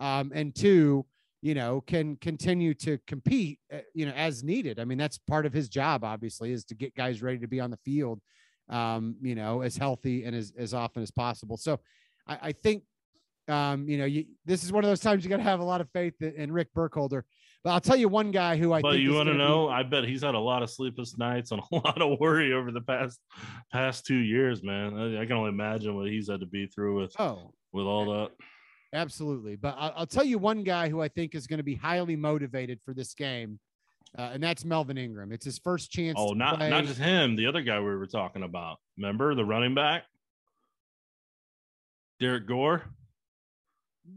um, 0.00 0.32
and 0.34 0.54
two, 0.54 1.04
you 1.44 1.54
know, 1.54 1.82
can 1.82 2.16
continue 2.16 2.72
to 2.72 2.98
compete, 3.06 3.58
uh, 3.70 3.76
you 3.92 4.06
know, 4.06 4.12
as 4.12 4.42
needed. 4.42 4.80
I 4.80 4.86
mean, 4.86 4.96
that's 4.96 5.18
part 5.18 5.44
of 5.44 5.52
his 5.52 5.68
job, 5.68 6.02
obviously, 6.02 6.52
is 6.52 6.64
to 6.64 6.74
get 6.74 6.94
guys 6.94 7.20
ready 7.20 7.38
to 7.40 7.46
be 7.46 7.60
on 7.60 7.70
the 7.70 7.76
field, 7.84 8.22
um, 8.70 9.16
you 9.20 9.34
know, 9.34 9.60
as 9.60 9.76
healthy 9.76 10.24
and 10.24 10.34
as 10.34 10.54
as 10.56 10.72
often 10.72 11.02
as 11.02 11.10
possible. 11.10 11.58
So 11.58 11.80
I, 12.26 12.38
I 12.44 12.52
think 12.52 12.84
um, 13.46 13.86
you 13.86 13.98
know, 13.98 14.06
you, 14.06 14.24
this 14.46 14.64
is 14.64 14.72
one 14.72 14.84
of 14.84 14.88
those 14.88 15.00
times 15.00 15.22
you 15.22 15.28
got 15.28 15.36
to 15.36 15.42
have 15.42 15.60
a 15.60 15.64
lot 15.64 15.82
of 15.82 15.90
faith 15.90 16.14
in, 16.22 16.32
in 16.32 16.50
Rick 16.50 16.72
Burkholder. 16.72 17.26
But 17.62 17.72
I'll 17.72 17.80
tell 17.80 17.96
you 17.96 18.08
one 18.08 18.30
guy 18.30 18.56
who 18.56 18.72
I 18.72 18.80
but 18.80 18.92
think 18.92 19.02
you 19.02 19.12
want 19.12 19.26
to 19.26 19.34
gonna 19.34 19.44
be- 19.44 19.50
know? 19.50 19.68
I 19.68 19.82
bet 19.82 20.04
he's 20.04 20.22
had 20.22 20.34
a 20.34 20.38
lot 20.38 20.62
of 20.62 20.70
sleepless 20.70 21.18
nights 21.18 21.50
and 21.50 21.60
a 21.72 21.76
lot 21.76 22.00
of 22.00 22.18
worry 22.20 22.54
over 22.54 22.70
the 22.70 22.80
past 22.80 23.20
past 23.70 24.06
two 24.06 24.16
years, 24.16 24.62
man. 24.62 24.96
I, 24.96 25.20
I 25.20 25.26
can 25.26 25.36
only 25.36 25.50
imagine 25.50 25.94
what 25.94 26.08
he's 26.08 26.30
had 26.30 26.40
to 26.40 26.46
be 26.46 26.68
through 26.68 27.02
with 27.02 27.14
oh, 27.18 27.52
with 27.70 27.84
all 27.84 28.06
that. 28.14 28.30
Absolutely. 28.94 29.56
But 29.56 29.74
I'll, 29.78 29.92
I'll 29.96 30.06
tell 30.06 30.24
you 30.24 30.38
one 30.38 30.62
guy 30.62 30.88
who 30.88 31.02
I 31.02 31.08
think 31.08 31.34
is 31.34 31.46
going 31.46 31.58
to 31.58 31.64
be 31.64 31.74
highly 31.74 32.16
motivated 32.16 32.80
for 32.80 32.94
this 32.94 33.12
game, 33.14 33.58
uh, 34.16 34.30
and 34.32 34.42
that's 34.42 34.64
Melvin 34.64 34.96
Ingram. 34.96 35.32
It's 35.32 35.44
his 35.44 35.58
first 35.58 35.90
chance. 35.90 36.14
Oh, 36.18 36.32
not 36.32 36.58
play. 36.58 36.70
not 36.70 36.84
just 36.84 36.98
him. 37.00 37.36
The 37.36 37.46
other 37.46 37.60
guy 37.62 37.78
we 37.80 37.86
were 37.86 38.06
talking 38.06 38.44
about. 38.44 38.78
Remember 38.96 39.34
the 39.34 39.44
running 39.44 39.74
back, 39.74 40.04
Derrick 42.20 42.46
Gore. 42.46 42.84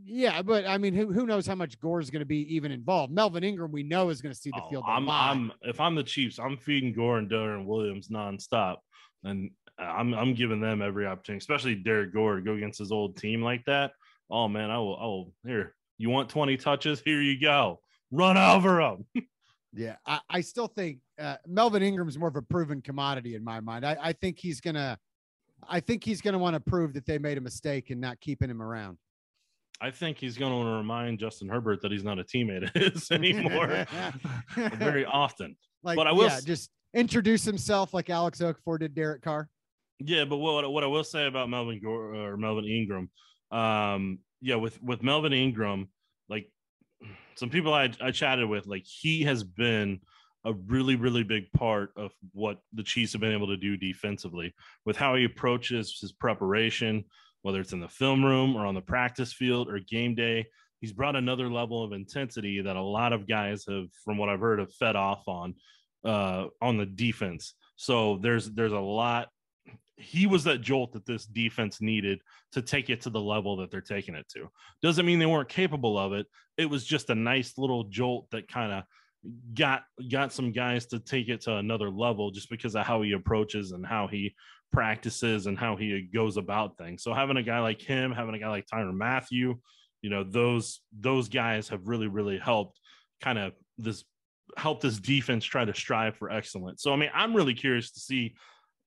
yeah, 0.05 0.41
but 0.41 0.65
I 0.67 0.77
mean, 0.77 0.93
who 0.93 1.11
who 1.11 1.25
knows 1.25 1.47
how 1.47 1.55
much 1.55 1.79
Gore 1.79 1.99
is 1.99 2.09
going 2.09 2.19
to 2.21 2.25
be 2.25 2.53
even 2.55 2.71
involved? 2.71 3.11
Melvin 3.11 3.43
Ingram, 3.43 3.71
we 3.71 3.83
know 3.83 4.09
is 4.09 4.21
going 4.21 4.33
to 4.33 4.39
see 4.39 4.51
the 4.51 4.61
Oh, 4.63 4.69
field. 4.69 4.83
I'm. 4.87 5.09
I'm 5.09 5.51
if 5.63 5.79
I'm 5.79 5.95
the 5.95 6.03
Chiefs, 6.03 6.39
I'm 6.39 6.57
feeding 6.57 6.93
Gore 6.93 7.17
and 7.17 7.29
Darrel 7.29 7.65
Williams 7.65 8.09
nonstop, 8.09 8.77
and 9.23 9.49
I'm 9.79 10.13
I'm 10.13 10.33
giving 10.35 10.61
them 10.61 10.81
every 10.81 11.07
opportunity, 11.07 11.39
especially 11.41 11.75
Derrick 11.75 12.13
Gore 12.13 12.35
to 12.35 12.41
go 12.41 12.53
against 12.53 12.79
his 12.79 12.91
old 12.91 13.17
team 13.17 13.41
like 13.41 13.65
that. 13.65 13.91
Oh 14.29 14.47
man, 14.47 14.69
I 14.71 14.77
will. 14.77 14.93
Oh, 14.99 15.33
here 15.45 15.75
you 15.97 16.09
want 16.09 16.29
20 16.29 16.57
touches? 16.57 17.01
Here 17.03 17.21
you 17.21 17.39
go. 17.39 17.79
Run 18.11 18.37
over 18.37 18.77
them. 18.77 19.25
Yeah, 19.73 19.97
I, 20.07 20.21
I 20.29 20.41
still 20.41 20.67
think 20.67 20.99
uh, 21.19 21.35
Melvin 21.45 21.83
Ingram's 21.83 22.17
more 22.17 22.29
of 22.29 22.35
a 22.35 22.41
proven 22.41 22.81
commodity 22.81 23.35
in 23.35 23.43
my 23.43 23.59
mind. 23.59 23.85
I, 23.85 23.95
I 24.01 24.13
think 24.13 24.39
he's 24.39 24.59
gonna, 24.59 24.97
I 25.67 25.81
think 25.81 26.03
he's 26.03 26.19
gonna 26.21 26.39
want 26.39 26.55
to 26.55 26.59
prove 26.59 26.93
that 26.93 27.05
they 27.05 27.19
made 27.19 27.37
a 27.37 27.41
mistake 27.41 27.91
in 27.91 27.99
not 27.99 28.19
keeping 28.19 28.49
him 28.49 28.61
around 28.61 28.97
I 29.79 29.91
think 29.91 30.17
he's 30.17 30.35
going 30.35 30.51
to 30.51 30.55
want 30.57 30.67
to 30.69 30.71
remind 30.77 31.19
Justin 31.19 31.47
Herbert 31.49 31.81
that 31.83 31.91
he's 31.91 32.03
not 32.03 32.17
a 32.17 32.23
teammate 32.23 32.63
of 32.63 32.81
his 32.81 33.11
anymore 33.11 33.85
very 34.55 35.05
often. 35.05 35.55
like, 35.83 35.95
But 35.95 36.07
I 36.07 36.11
will 36.11 36.23
yeah, 36.25 36.37
s- 36.37 36.43
just 36.43 36.71
introduce 36.95 37.43
himself 37.43 37.93
like 37.93 38.09
Alex 38.09 38.39
Okafor 38.39 38.79
did 38.79 38.95
Derek 38.95 39.21
Carr. 39.21 39.47
Yeah, 39.99 40.25
but 40.25 40.37
what 40.37 40.71
what 40.71 40.83
I 40.83 40.87
will 40.87 41.03
say 41.03 41.27
about 41.27 41.49
Melvin 41.49 41.79
Gore 41.83 42.15
or 42.15 42.37
Melvin 42.37 42.65
Ingram, 42.65 43.11
um, 43.51 44.19
yeah, 44.41 44.55
with 44.55 44.81
with 44.81 45.03
Melvin 45.03 45.33
Ingram, 45.33 45.89
like 46.29 46.49
some 47.35 47.49
people 47.49 47.73
I 47.73 47.91
I 48.01 48.11
chatted 48.11 48.47
with, 48.49 48.67
like 48.67 48.85
he 48.85 49.23
has 49.23 49.43
been 49.43 49.99
a 50.45 50.53
really 50.53 50.95
really 50.95 51.23
big 51.23 51.51
part 51.51 51.91
of 51.97 52.11
what 52.33 52.59
the 52.73 52.83
Chiefs 52.83 53.13
have 53.13 53.21
been 53.21 53.33
able 53.33 53.47
to 53.47 53.57
do 53.57 53.77
defensively 53.77 54.53
with 54.85 54.95
how 54.95 55.15
he 55.15 55.25
approaches 55.25 55.97
his 55.99 56.11
preparation, 56.11 57.03
whether 57.41 57.59
it's 57.59 57.73
in 57.73 57.79
the 57.79 57.87
film 57.87 58.23
room 58.23 58.55
or 58.55 58.65
on 58.65 58.75
the 58.75 58.81
practice 58.81 59.33
field 59.33 59.69
or 59.69 59.79
game 59.79 60.15
day. 60.15 60.45
He's 60.79 60.93
brought 60.93 61.15
another 61.15 61.49
level 61.49 61.83
of 61.83 61.91
intensity 61.91 62.61
that 62.61 62.75
a 62.75 62.81
lot 62.81 63.11
of 63.11 63.27
guys 63.27 63.65
have, 63.67 63.87
from 64.05 64.17
what 64.19 64.29
I've 64.29 64.39
heard, 64.39 64.59
have 64.59 64.71
fed 64.73 64.95
off 64.95 65.23
on 65.27 65.55
uh, 66.05 66.45
on 66.61 66.77
the 66.77 66.85
defense. 66.85 67.55
So 67.75 68.19
there's 68.21 68.51
there's 68.51 68.73
a 68.73 68.79
lot 68.79 69.29
he 69.97 70.27
was 70.27 70.43
that 70.43 70.61
jolt 70.61 70.93
that 70.93 71.05
this 71.05 71.25
defense 71.25 71.81
needed 71.81 72.21
to 72.51 72.61
take 72.61 72.89
it 72.89 73.01
to 73.01 73.09
the 73.09 73.19
level 73.19 73.57
that 73.57 73.71
they're 73.71 73.81
taking 73.81 74.15
it 74.15 74.27
to. 74.29 74.47
Doesn't 74.81 75.05
mean 75.05 75.19
they 75.19 75.25
weren't 75.25 75.49
capable 75.49 75.97
of 75.97 76.13
it. 76.13 76.27
It 76.57 76.69
was 76.69 76.85
just 76.85 77.09
a 77.09 77.15
nice 77.15 77.57
little 77.57 77.85
jolt 77.85 78.29
that 78.31 78.47
kind 78.47 78.71
of 78.71 78.83
got 79.53 79.83
got 80.09 80.31
some 80.31 80.51
guys 80.51 80.85
to 80.87 80.99
take 80.99 81.29
it 81.29 81.41
to 81.41 81.55
another 81.55 81.89
level 81.89 82.31
just 82.31 82.49
because 82.49 82.75
of 82.75 82.85
how 82.85 83.01
he 83.01 83.13
approaches 83.13 83.71
and 83.71 83.85
how 83.85 84.07
he 84.07 84.35
practices 84.71 85.47
and 85.47 85.57
how 85.57 85.75
he 85.75 86.07
goes 86.13 86.37
about 86.37 86.77
things. 86.77 87.03
So 87.03 87.13
having 87.13 87.37
a 87.37 87.43
guy 87.43 87.59
like 87.59 87.81
him, 87.81 88.11
having 88.11 88.35
a 88.35 88.39
guy 88.39 88.49
like 88.49 88.67
Tyrann 88.67 88.95
Mathieu, 88.95 89.55
you 90.01 90.09
know, 90.09 90.23
those 90.23 90.81
those 90.97 91.27
guys 91.27 91.69
have 91.69 91.87
really 91.87 92.07
really 92.07 92.37
helped 92.37 92.79
kind 93.21 93.39
of 93.39 93.53
this 93.77 94.03
help 94.55 94.81
this 94.81 94.99
defense 94.99 95.43
try 95.43 95.65
to 95.65 95.73
strive 95.73 96.15
for 96.17 96.29
excellence. 96.29 96.83
So 96.83 96.93
I 96.93 96.95
mean, 96.97 97.09
I'm 97.13 97.35
really 97.35 97.55
curious 97.55 97.91
to 97.91 97.99
see 97.99 98.35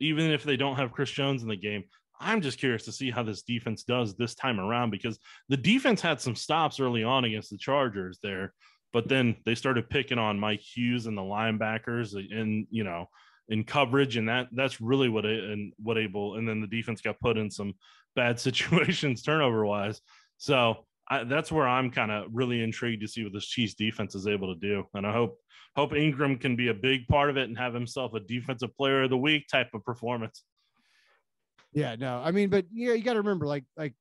even 0.00 0.30
if 0.30 0.42
they 0.42 0.56
don't 0.56 0.76
have 0.76 0.92
Chris 0.92 1.10
Jones 1.10 1.42
in 1.42 1.48
the 1.48 1.56
game, 1.56 1.84
I'm 2.20 2.42
just 2.42 2.58
curious 2.58 2.84
to 2.84 2.92
see 2.92 3.10
how 3.10 3.22
this 3.22 3.42
defense 3.42 3.82
does 3.82 4.14
this 4.14 4.34
time 4.34 4.60
around 4.60 4.90
because 4.90 5.18
the 5.48 5.56
defense 5.56 6.00
had 6.00 6.20
some 6.20 6.34
stops 6.34 6.78
early 6.78 7.02
on 7.02 7.24
against 7.24 7.50
the 7.50 7.56
Chargers 7.56 8.18
there, 8.22 8.52
but 8.92 9.08
then 9.08 9.36
they 9.46 9.54
started 9.54 9.88
picking 9.88 10.18
on 10.18 10.38
Mike 10.38 10.60
Hughes 10.60 11.06
and 11.06 11.16
the 11.16 11.22
linebackers 11.22 12.14
and 12.14 12.66
you 12.70 12.84
know 12.84 13.06
in 13.48 13.64
coverage 13.64 14.16
and 14.16 14.28
that 14.28 14.48
that's 14.52 14.80
really 14.80 15.08
what 15.08 15.24
it 15.24 15.42
and 15.44 15.72
what 15.78 15.98
able 15.98 16.36
and 16.36 16.46
then 16.46 16.60
the 16.60 16.66
defense 16.66 17.00
got 17.00 17.18
put 17.20 17.38
in 17.38 17.50
some 17.50 17.74
bad 18.14 18.38
situations 18.40 19.22
turnover 19.22 19.64
wise. 19.64 20.00
So 20.36 20.86
I, 21.10 21.24
that's 21.24 21.50
where 21.50 21.66
I'm 21.66 21.90
kind 21.90 22.10
of 22.10 22.26
really 22.32 22.62
intrigued 22.62 23.02
to 23.02 23.08
see 23.08 23.24
what 23.24 23.32
this 23.32 23.46
Chiefs 23.46 23.74
defense 23.74 24.14
is 24.14 24.26
able 24.28 24.54
to 24.54 24.60
do, 24.60 24.84
and 24.94 25.06
I 25.06 25.12
hope 25.12 25.36
hope 25.76 25.94
Ingram 25.94 26.38
can 26.38 26.56
be 26.56 26.68
a 26.68 26.74
big 26.74 27.06
part 27.08 27.30
of 27.30 27.36
it 27.36 27.48
and 27.48 27.58
have 27.58 27.74
himself 27.74 28.14
a 28.14 28.20
defensive 28.20 28.74
player 28.76 29.02
of 29.02 29.10
the 29.10 29.18
week 29.18 29.46
type 29.50 29.68
of 29.74 29.84
performance. 29.84 30.44
Yeah, 31.72 31.96
no, 31.96 32.20
I 32.24 32.30
mean, 32.30 32.48
but 32.48 32.66
yeah, 32.72 32.94
you 32.94 33.02
got 33.02 33.12
to 33.12 33.20
remember, 33.20 33.46
like, 33.46 33.64
like 33.76 33.94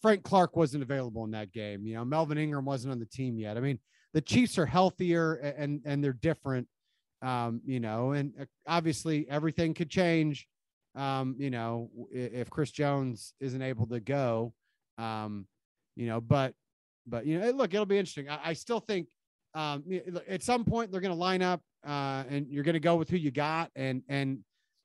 Frank 0.00 0.22
Clark 0.22 0.56
wasn't 0.56 0.82
available 0.82 1.24
in 1.24 1.30
that 1.32 1.52
game. 1.52 1.86
You 1.86 1.94
know, 1.94 2.04
Melvin 2.04 2.38
Ingram 2.38 2.64
wasn't 2.64 2.92
on 2.92 2.98
the 2.98 3.06
team 3.06 3.38
yet. 3.38 3.56
I 3.56 3.60
mean, 3.60 3.78
the 4.12 4.20
Chiefs 4.20 4.58
are 4.58 4.66
healthier 4.66 5.34
and 5.34 5.80
and 5.84 6.02
they're 6.02 6.12
different. 6.12 6.68
Um, 7.22 7.62
you 7.64 7.80
know, 7.80 8.12
and 8.12 8.32
uh, 8.38 8.44
obviously 8.66 9.26
everything 9.30 9.72
could 9.72 9.88
change. 9.88 10.46
Um, 10.94 11.36
you 11.38 11.50
know, 11.50 11.90
if 12.12 12.50
Chris 12.50 12.70
Jones 12.70 13.32
isn't 13.40 13.62
able 13.62 13.86
to 13.86 13.98
go, 14.00 14.52
um, 14.98 15.46
you 15.96 16.06
know, 16.06 16.20
but 16.20 16.54
but 17.06 17.26
you 17.26 17.38
know, 17.38 17.50
look, 17.50 17.72
it'll 17.74 17.86
be 17.86 17.98
interesting. 17.98 18.28
I, 18.28 18.40
I 18.44 18.52
still 18.54 18.80
think 18.80 19.08
um, 19.54 19.84
at 20.28 20.42
some 20.42 20.64
point 20.64 20.90
they're 20.90 21.00
going 21.00 21.14
to 21.14 21.18
line 21.18 21.42
up, 21.42 21.60
uh, 21.86 22.24
and 22.28 22.46
you're 22.48 22.64
going 22.64 22.74
to 22.74 22.80
go 22.80 22.96
with 22.96 23.08
who 23.08 23.16
you 23.16 23.30
got, 23.30 23.70
and 23.76 24.02
and 24.08 24.40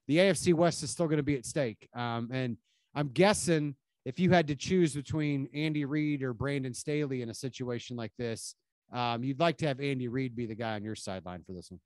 the 0.07 0.17
AFC 0.17 0.53
West 0.53 0.83
is 0.83 0.89
still 0.89 1.05
going 1.05 1.17
to 1.17 1.23
be 1.23 1.35
at 1.35 1.45
stake. 1.45 1.87
Um, 1.93 2.29
and 2.31 2.57
I'm 2.95 3.09
guessing 3.09 3.75
if 4.05 4.19
you 4.19 4.31
had 4.31 4.47
to 4.47 4.55
choose 4.55 4.95
between 4.95 5.47
Andy 5.53 5.85
Reid 5.85 6.23
or 6.23 6.33
Brandon 6.33 6.73
Staley 6.73 7.21
in 7.21 7.29
a 7.29 7.33
situation 7.33 7.95
like 7.95 8.11
this, 8.17 8.55
um, 8.91 9.23
you'd 9.23 9.39
like 9.39 9.57
to 9.57 9.67
have 9.67 9.79
Andy 9.79 10.07
Reid 10.07 10.35
be 10.35 10.45
the 10.45 10.55
guy 10.55 10.73
on 10.73 10.83
your 10.83 10.95
sideline 10.95 11.43
for 11.45 11.53
this 11.53 11.69
one. 11.69 11.79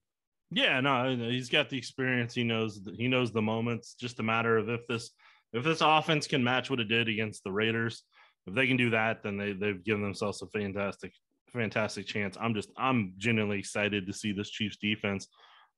Yeah, 0.51 0.79
no, 0.79 1.15
he's 1.15 1.49
got 1.49 1.69
the 1.69 1.77
experience. 1.77 2.33
He 2.33 2.43
knows 2.43 2.81
he 2.95 3.07
knows 3.07 3.31
the 3.31 3.41
moments. 3.41 3.95
Just 3.95 4.19
a 4.19 4.23
matter 4.23 4.57
of 4.57 4.69
if 4.69 4.85
this 4.87 5.11
if 5.51 5.63
this 5.63 5.81
offense 5.81 6.27
can 6.27 6.43
match 6.43 6.69
what 6.69 6.79
it 6.79 6.87
did 6.87 7.09
against 7.09 7.43
the 7.43 7.51
Raiders. 7.51 8.03
If 8.47 8.55
they 8.55 8.67
can 8.67 8.77
do 8.77 8.89
that, 8.91 9.23
then 9.23 9.37
they 9.37 9.53
they've 9.53 9.83
given 9.83 10.01
themselves 10.01 10.41
a 10.41 10.47
fantastic 10.47 11.13
fantastic 11.51 12.05
chance. 12.05 12.35
I'm 12.39 12.53
just 12.53 12.69
I'm 12.77 13.13
genuinely 13.17 13.59
excited 13.59 14.07
to 14.07 14.13
see 14.13 14.31
this 14.31 14.49
Chiefs 14.49 14.77
defense 14.77 15.27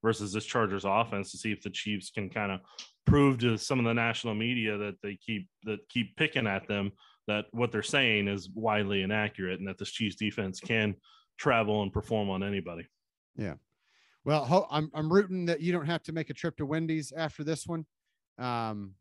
versus 0.02 0.32
this 0.32 0.46
Chargers 0.46 0.86
offense 0.86 1.32
to 1.32 1.38
see 1.38 1.52
if 1.52 1.62
the 1.62 1.70
Chiefs 1.70 2.12
can 2.12 2.30
kind 2.30 2.52
of 2.52 2.62
prove 3.06 3.38
to 3.40 3.58
some 3.58 3.80
of 3.80 3.86
the 3.86 3.94
national 3.94 4.34
media 4.34 4.78
that 4.78 4.96
they 5.04 5.16
keep 5.16 5.48
that 5.64 5.80
keep 5.90 6.16
picking 6.16 6.48
at 6.48 6.68
them 6.68 6.92
that 7.28 7.46
what 7.52 7.72
they're 7.72 7.84
saying 7.84 8.28
is 8.28 8.50
widely 8.54 9.02
inaccurate 9.02 9.60
and 9.60 9.68
that 9.68 9.78
this 9.78 9.92
Chiefs 9.92 10.16
defense 10.16 10.60
can 10.60 10.96
travel 11.38 11.82
and 11.84 11.92
perform 11.92 12.30
on 12.30 12.44
anybody. 12.44 12.88
Yeah. 13.36 13.56
Well, 14.24 14.68
I'm 14.72 14.90
I'm 14.94 15.12
rooting 15.12 15.46
that 15.48 15.62
you 15.62 15.72
don't 15.72 15.86
have 15.86 16.04
to 16.04 16.14
make 16.14 16.30
a 16.30 16.34
trip 16.34 16.58
to 16.58 16.66
Wendy's 16.66 17.12
after 17.12 17.44
this 17.44 17.68
one. 17.68 17.86
Um, 18.40 18.96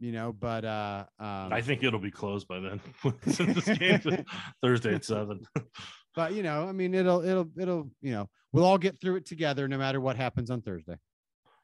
you 0.00 0.12
know, 0.12 0.32
but 0.32 0.64
uh, 0.64 1.04
um, 1.18 1.52
I 1.52 1.60
think 1.60 1.82
it'll 1.84 2.00
be 2.00 2.10
closed 2.10 2.48
by 2.48 2.58
then. 2.58 2.80
Thursday 4.62 4.94
at 4.94 5.04
seven. 5.04 5.42
but 6.16 6.32
you 6.32 6.42
know, 6.42 6.66
I 6.66 6.72
mean, 6.72 6.94
it'll 6.94 7.22
it'll 7.22 7.48
it'll 7.58 7.90
you 8.00 8.12
know, 8.12 8.28
we'll 8.52 8.64
all 8.64 8.78
get 8.78 8.98
through 8.98 9.16
it 9.16 9.26
together, 9.26 9.68
no 9.68 9.76
matter 9.76 10.00
what 10.00 10.16
happens 10.16 10.50
on 10.50 10.62
Thursday. 10.62 10.96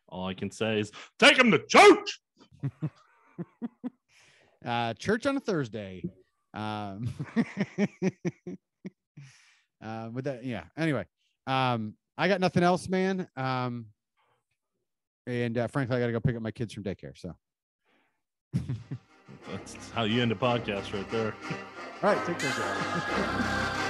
All 0.09 0.29
I 0.29 0.35
can 0.35 0.51
say 0.51 0.81
is 0.81 0.93
take 1.19 1.39
them 1.39 1.51
to 1.51 1.61
church. 1.67 2.21
uh, 4.65 4.93
church 4.95 5.27
on 5.27 5.37
a 5.39 5.41
Thursday. 5.41 6.05
Um, 6.53 7.13
uh, 9.83 10.11
with 10.13 10.27
that, 10.27 10.45
yeah. 10.45 10.65
Anyway, 10.77 11.07
um, 11.47 11.95
I 12.19 12.29
got 12.29 12.41
nothing 12.41 12.63
else, 12.63 12.89
man. 12.89 13.27
Um, 13.35 13.87
and 15.27 15.57
uh, 15.59 15.67
frankly, 15.69 15.97
I 15.97 16.01
got 16.01 16.07
to 16.07 16.13
go 16.13 16.21
pick 16.21 16.37
up 16.37 16.43
my 16.43 16.51
kids 16.51 16.75
from 16.75 16.85
daycare. 16.85 17.17
So. 17.17 17.35
That's 19.51 19.91
how 19.91 20.05
you 20.05 20.23
end 20.23 20.33
a 20.33 20.35
podcast 20.35 20.93
right 20.93 21.11
there. 21.11 21.35
All 22.03 22.15
right, 22.15 22.27
take 22.27 22.39
care, 22.39 22.51
guys. 22.51 23.73